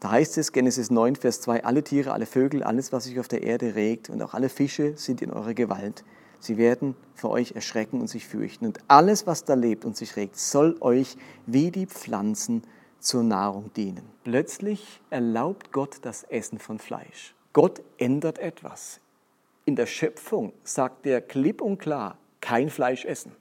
Da 0.00 0.12
heißt 0.12 0.38
es, 0.38 0.52
Genesis 0.52 0.90
9, 0.90 1.16
Vers 1.16 1.42
2, 1.42 1.64
alle 1.64 1.84
Tiere, 1.84 2.12
alle 2.12 2.26
Vögel, 2.26 2.62
alles, 2.62 2.92
was 2.92 3.04
sich 3.04 3.20
auf 3.20 3.28
der 3.28 3.42
Erde 3.42 3.74
regt 3.74 4.08
und 4.08 4.22
auch 4.22 4.34
alle 4.34 4.48
Fische 4.48 4.96
sind 4.96 5.20
in 5.20 5.30
eurer 5.30 5.52
Gewalt. 5.52 6.04
Sie 6.38 6.56
werden 6.56 6.96
vor 7.14 7.30
euch 7.30 7.52
erschrecken 7.52 8.00
und 8.00 8.08
sich 8.08 8.26
fürchten. 8.26 8.64
Und 8.64 8.78
alles, 8.88 9.26
was 9.26 9.44
da 9.44 9.52
lebt 9.52 9.84
und 9.84 9.96
sich 9.96 10.16
regt, 10.16 10.38
soll 10.38 10.76
euch 10.80 11.18
wie 11.46 11.70
die 11.70 11.86
Pflanzen 11.86 12.62
zur 13.00 13.22
Nahrung 13.22 13.72
dienen. 13.74 14.08
Plötzlich 14.24 15.00
erlaubt 15.10 15.72
Gott 15.72 15.98
das 16.02 16.24
Essen 16.24 16.58
von 16.58 16.78
Fleisch. 16.78 17.34
Gott 17.52 17.82
ändert 17.98 18.38
etwas. 18.38 19.00
In 19.64 19.76
der 19.76 19.86
Schöpfung 19.86 20.52
sagt 20.64 21.06
er 21.06 21.20
klipp 21.20 21.60
und 21.60 21.78
klar, 21.78 22.18
kein 22.40 22.70
Fleisch 22.70 23.04
essen. 23.04 23.32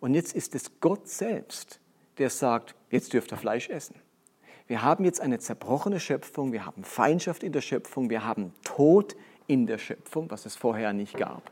Und 0.00 0.14
jetzt 0.14 0.34
ist 0.34 0.54
es 0.54 0.80
Gott 0.80 1.08
selbst, 1.08 1.80
der 2.18 2.30
sagt, 2.30 2.74
jetzt 2.90 3.12
dürft 3.12 3.32
ihr 3.32 3.38
Fleisch 3.38 3.68
essen. 3.68 3.96
Wir 4.66 4.82
haben 4.82 5.04
jetzt 5.04 5.20
eine 5.20 5.38
zerbrochene 5.38 5.98
Schöpfung, 5.98 6.52
wir 6.52 6.64
haben 6.64 6.84
Feindschaft 6.84 7.42
in 7.42 7.52
der 7.52 7.60
Schöpfung, 7.60 8.08
wir 8.08 8.24
haben 8.24 8.52
Tod 8.62 9.16
in 9.46 9.66
der 9.66 9.78
Schöpfung, 9.78 10.30
was 10.30 10.46
es 10.46 10.54
vorher 10.54 10.92
nicht 10.92 11.16
gab. 11.16 11.50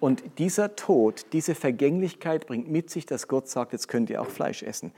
Und 0.00 0.24
dieser 0.38 0.74
Tod, 0.74 1.26
diese 1.32 1.54
Vergänglichkeit 1.54 2.48
bringt 2.48 2.68
mit 2.68 2.90
sich, 2.90 3.06
dass 3.06 3.28
Gott 3.28 3.48
sagt, 3.48 3.72
jetzt 3.72 3.86
könnt 3.86 4.10
ihr 4.10 4.20
auch 4.20 4.28
Fleisch 4.28 4.64
essen. 4.64 4.92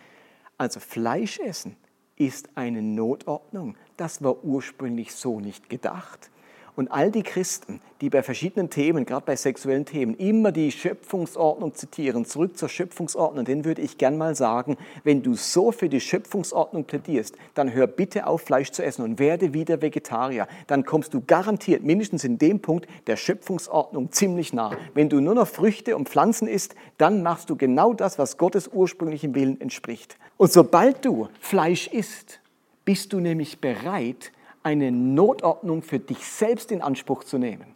Also 0.59 0.81
Fleisch 0.81 1.39
essen 1.41 1.77
ist 2.17 2.57
eine 2.57 2.83
Notordnung. 2.83 3.77
Das 3.97 4.23
war 4.23 4.45
ursprünglich 4.45 5.15
so 5.15 5.41
nicht 5.41 5.69
gedacht. 5.69 6.31
Und 6.77 6.91
all 6.91 7.13
die 7.13 7.23
Christen, 7.23 7.81
die 8.01 8.11
bei 8.11 8.25
verschiedenen 8.25 8.69
Themen, 8.69 9.07
gerade 9.07 9.25
bei 9.25 9.37
sexuellen 9.37 9.85
Themen, 9.85 10.17
immer 10.17 10.51
die 10.51 10.73
Schöpfungsordnung 10.73 11.73
zitieren, 11.75 12.25
zurück 12.25 12.59
zur 12.59 12.69
Schöpfungsordnung, 12.69 13.45
den 13.45 13.65
würde 13.65 13.81
ich 13.81 13.97
gern 13.97 14.19
mal 14.19 14.35
sagen, 14.35 14.77
wenn 15.05 15.23
du 15.23 15.35
so 15.35 15.71
für 15.71 15.89
die 15.89 16.01
Schöpfungsordnung 16.01 16.85
plädierst, 16.85 17.37
dann 17.55 17.73
hör 17.73 17.87
bitte 17.87 18.27
auf, 18.27 18.43
Fleisch 18.43 18.73
zu 18.73 18.85
essen 18.85 19.03
und 19.03 19.21
werde 19.21 19.55
wieder 19.55 19.83
Vegetarier. 19.83 20.49
Dann 20.67 20.85
kommst 20.85 21.15
du 21.15 21.23
garantiert 21.25 21.85
mindestens 21.85 22.25
in 22.25 22.39
dem 22.39 22.61
Punkt 22.61 22.89
der 23.07 23.17
Schöpfungsordnung 23.17 24.11
ziemlich 24.11 24.53
nah. 24.53 24.73
Wenn 24.95 25.09
du 25.09 25.21
nur 25.21 25.35
noch 25.35 25.47
Früchte 25.47 25.97
und 25.97 26.09
Pflanzen 26.09 26.49
isst, 26.49 26.75
dann 26.99 27.23
machst 27.23 27.51
du 27.51 27.57
genau 27.57 27.95
das, 27.95 28.19
was 28.19 28.37
Gottes 28.37 28.69
ursprünglichen 28.73 29.37
Willen 29.37 29.61
entspricht. 29.61 30.19
Und 30.37 30.53
sobald 30.53 31.05
du 31.05 31.29
Fleisch 31.39 31.87
isst, 31.87 32.41
bist 32.85 33.13
du 33.13 33.21
nämlich 33.21 33.61
bereit, 33.61 34.33
eine 34.65 34.91
Notordnung 34.91 35.83
für 35.83 36.01
dich 36.01 36.27
selbst 36.27 36.73
in 36.73 36.83
Anspruch 36.83 37.23
zu 37.23 37.39
nehmen. 37.39 37.75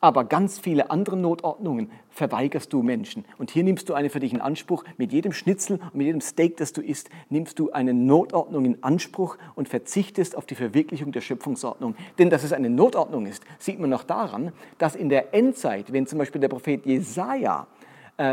Aber 0.00 0.24
ganz 0.24 0.60
viele 0.60 0.92
andere 0.92 1.16
Notordnungen 1.16 1.90
verweigerst 2.10 2.72
du 2.72 2.82
Menschen. 2.82 3.24
Und 3.36 3.50
hier 3.50 3.64
nimmst 3.64 3.88
du 3.88 3.94
eine 3.94 4.10
für 4.10 4.20
dich 4.20 4.32
in 4.32 4.40
Anspruch. 4.40 4.84
Mit 4.96 5.12
jedem 5.12 5.32
Schnitzel 5.32 5.80
und 5.80 5.96
mit 5.96 6.06
jedem 6.06 6.20
Steak, 6.20 6.56
das 6.56 6.72
du 6.72 6.80
isst, 6.80 7.10
nimmst 7.30 7.58
du 7.58 7.72
eine 7.72 7.92
Notordnung 7.92 8.64
in 8.64 8.82
Anspruch 8.84 9.38
und 9.56 9.68
verzichtest 9.68 10.36
auf 10.36 10.46
die 10.46 10.54
Verwirklichung 10.54 11.10
der 11.10 11.20
Schöpfungsordnung. 11.20 11.96
Denn 12.18 12.30
dass 12.30 12.44
es 12.44 12.52
eine 12.52 12.70
Notordnung 12.70 13.26
ist, 13.26 13.42
sieht 13.58 13.80
man 13.80 13.90
noch 13.90 14.04
daran, 14.04 14.52
dass 14.78 14.94
in 14.94 15.08
der 15.08 15.34
Endzeit, 15.34 15.92
wenn 15.92 16.06
zum 16.06 16.20
Beispiel 16.20 16.40
der 16.40 16.48
Prophet 16.48 16.86
Jesaja 16.86 17.66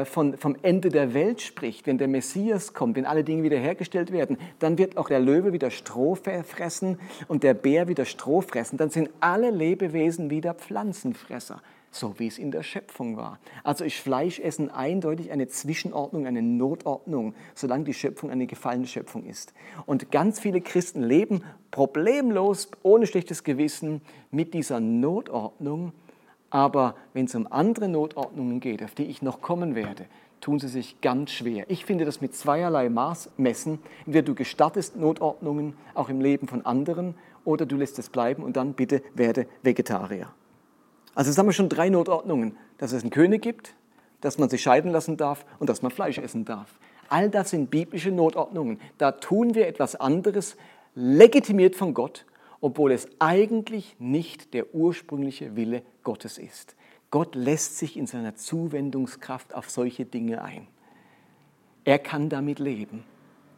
von, 0.06 0.36
vom 0.38 0.56
Ende 0.64 0.90
der 0.90 1.14
Welt 1.14 1.42
spricht, 1.42 1.86
wenn 1.86 2.00
der 2.00 2.08
Messias 2.08 2.74
kommt, 2.74 2.96
wenn 2.96 3.06
alle 3.06 3.24
Dinge 3.24 3.44
wiederhergestellt 3.44 4.12
werden, 4.12 4.38
dann 4.58 4.80
wird 4.80 4.98
auch 4.98 5.10
der 5.10 5.20
Löwe 5.20 5.54
wieder 5.54 5.70
Stroh 5.70 6.16
fressen 6.16 6.98
und 7.28 7.44
der 7.44 7.54
Bär 7.54 7.88
wieder 7.88 8.06
Stroh 8.06 8.42
fressen. 8.42 8.78
Dann 8.78 8.90
sind 8.90 9.12
alle 9.20 9.52
Lebewesen 9.52 10.32
wieder 10.32 10.56
Pflanzenfresser, 10.56 11.62
so 11.92 12.18
wie 12.18 12.26
es 12.26 12.40
in 12.40 12.50
der 12.50 12.64
Schöpfung 12.64 13.16
war. 13.16 13.40
Also 13.64 13.84
ist 13.84 13.98
Fleischessen 13.98 14.72
eindeutig 14.72 15.32
eine 15.32 15.48
Zwischenordnung, 15.50 16.26
eine 16.26 16.42
Notordnung, 16.42 17.36
solange 17.54 17.84
die 17.84 17.94
Schöpfung 17.94 18.32
eine 18.32 18.48
gefallene 18.48 18.88
Schöpfung 18.88 19.24
ist. 19.24 19.54
Und 19.86 20.12
ganz 20.12 20.40
viele 20.40 20.62
Christen 20.62 21.04
leben 21.04 21.44
problemlos, 21.70 22.72
ohne 22.82 23.06
schlechtes 23.06 23.44
Gewissen 23.44 24.02
mit 24.32 24.56
dieser 24.56 24.80
Notordnung 24.80 25.94
aber 26.56 26.96
wenn 27.12 27.26
es 27.26 27.36
um 27.36 27.52
andere 27.52 27.90
Notordnungen 27.90 28.62
geht, 28.62 28.82
auf 28.82 28.96
die 28.96 29.04
ich 29.04 29.22
noch 29.22 29.42
kommen 29.42 29.76
werde, 29.76 30.06
tun 30.40 30.58
sie 30.58 30.70
sich 30.70 31.02
ganz 31.02 31.32
schwer. 31.32 31.66
Ich 31.68 31.84
finde 31.84 32.06
das 32.06 32.22
mit 32.22 32.34
zweierlei 32.34 32.88
Maß 32.88 33.32
messen. 33.36 33.80
Entweder 34.06 34.22
du 34.22 34.36
gestattest 34.36 34.96
Notordnungen 34.96 35.74
auch 35.96 36.08
im 36.08 36.22
Leben 36.22 36.48
von 36.48 36.66
anderen 36.66 37.16
oder 37.44 37.66
du 37.66 37.76
lässt 37.76 38.00
es 38.00 38.08
bleiben 38.08 38.42
und 38.42 38.56
dann 38.56 38.72
bitte 38.72 39.02
werde 39.16 39.48
Vegetarier. 39.64 40.30
Also 41.14 41.30
jetzt 41.30 41.38
haben 41.38 41.48
wir 41.48 41.52
schon 41.52 41.68
drei 41.68 41.90
Notordnungen, 41.90 42.56
dass 42.78 42.94
es 42.94 43.02
einen 43.02 43.12
König 43.12 43.42
gibt, 43.42 43.76
dass 44.22 44.38
man 44.38 44.48
sich 44.48 44.62
scheiden 44.62 44.92
lassen 44.92 45.18
darf 45.18 45.46
und 45.60 45.70
dass 45.70 45.82
man 45.82 45.92
Fleisch 45.92 46.20
essen 46.20 46.46
darf. 46.46 46.70
All 47.10 47.30
das 47.30 47.50
sind 47.50 47.70
biblische 47.70 48.12
Notordnungen. 48.12 48.80
Da 48.98 49.12
tun 49.12 49.56
wir 49.56 49.68
etwas 49.68 49.98
anderes, 49.98 50.56
legitimiert 50.96 51.76
von 51.76 51.94
Gott 51.94 52.26
obwohl 52.66 52.94
es 52.94 53.08
eigentlich 53.20 53.96
nicht 54.00 54.56
der 54.56 54.74
ursprüngliche 54.74 55.56
Wille 55.56 55.84
Gottes 56.02 56.40
ist. 56.40 56.76
Gott 57.12 57.36
lässt 57.36 57.78
sich 57.78 57.96
in 57.96 58.08
seiner 58.08 58.34
Zuwendungskraft 58.34 59.54
auf 59.54 59.70
solche 59.70 60.04
Dinge 60.04 60.42
ein. 60.42 60.66
Er 61.84 62.00
kann 62.00 62.28
damit 62.28 62.58
leben, 62.58 63.04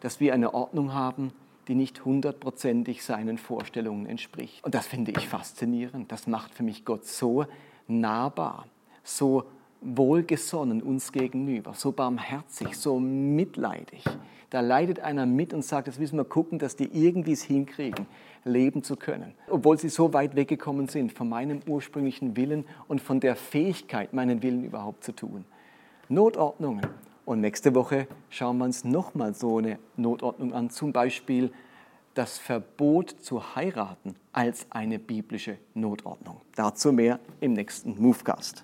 dass 0.02 0.20
wir 0.20 0.34
eine 0.34 0.54
Ordnung 0.54 0.94
haben, 0.94 1.32
die 1.70 1.76
nicht 1.76 2.04
hundertprozentig 2.04 3.02
seinen 3.02 3.38
Vorstellungen 3.38 4.08
entspricht. 4.08 4.62
Und 4.66 4.76
das 4.76 4.88
finde 4.88 5.14
ich 5.18 5.30
faszinierend. 5.30 6.12
Das 6.12 6.28
macht 6.28 6.54
für 6.54 6.64
mich 6.64 6.84
Gott 6.84 7.06
so 7.06 7.46
nahbar, 7.88 8.68
so 9.06 9.46
wohlgesonnen 9.80 10.84
uns 10.84 11.14
gegenüber, 11.14 11.74
so 11.76 11.94
barmherzig, 11.94 12.76
so 12.76 13.00
mitleidig. 13.00 14.04
Da 14.50 14.62
leidet 14.62 15.00
einer 15.00 15.26
mit 15.26 15.54
und 15.54 15.64
sagt, 15.64 15.88
jetzt 15.88 16.00
müssen 16.00 16.18
wir 16.18 16.26
gucken, 16.26 16.58
dass 16.58 16.76
die 16.76 16.90
irgendwie 16.92 17.34
es 17.34 17.44
hinkriegen, 17.44 18.06
leben 18.48 18.84
zu 18.84 18.96
können. 18.96 19.34
Obwohl 19.50 19.78
sie 19.78 19.90
so 19.90 20.14
weit 20.14 20.36
weggekommen 20.36 20.88
sind 20.88 21.12
von 21.12 21.30
meinem 21.30 21.60
ursprünglichen 21.68 22.36
Willen 22.36 22.66
und 22.88 23.02
von 23.02 23.20
der 23.20 23.36
Fähigkeit, 23.36 24.14
meinen 24.14 24.42
Willen 24.42 24.64
überhaupt 24.64 25.04
zu 25.04 25.12
tun. 25.12 25.46
Notordnungen. 26.10 26.88
Und 27.26 27.42
nächste 27.42 27.76
Woche 27.76 28.08
schauen 28.30 28.58
wir 28.58 28.66
uns 28.66 28.86
nochmal 28.86 29.34
so 29.34 29.58
eine 29.58 29.80
Notordnung 29.98 30.54
an, 30.54 30.70
zum 30.70 30.94
Beispiel 30.94 31.52
das 32.14 32.38
Verbot 32.38 33.10
zu 33.22 33.56
heiraten 33.56 34.16
als 34.32 34.66
eine 34.70 34.98
biblische 34.98 35.58
Notordnung. 35.74 36.42
Dazu 36.56 36.92
mehr 36.92 37.20
im 37.42 37.54
nächsten 37.54 38.02
Movecast. 38.02 38.64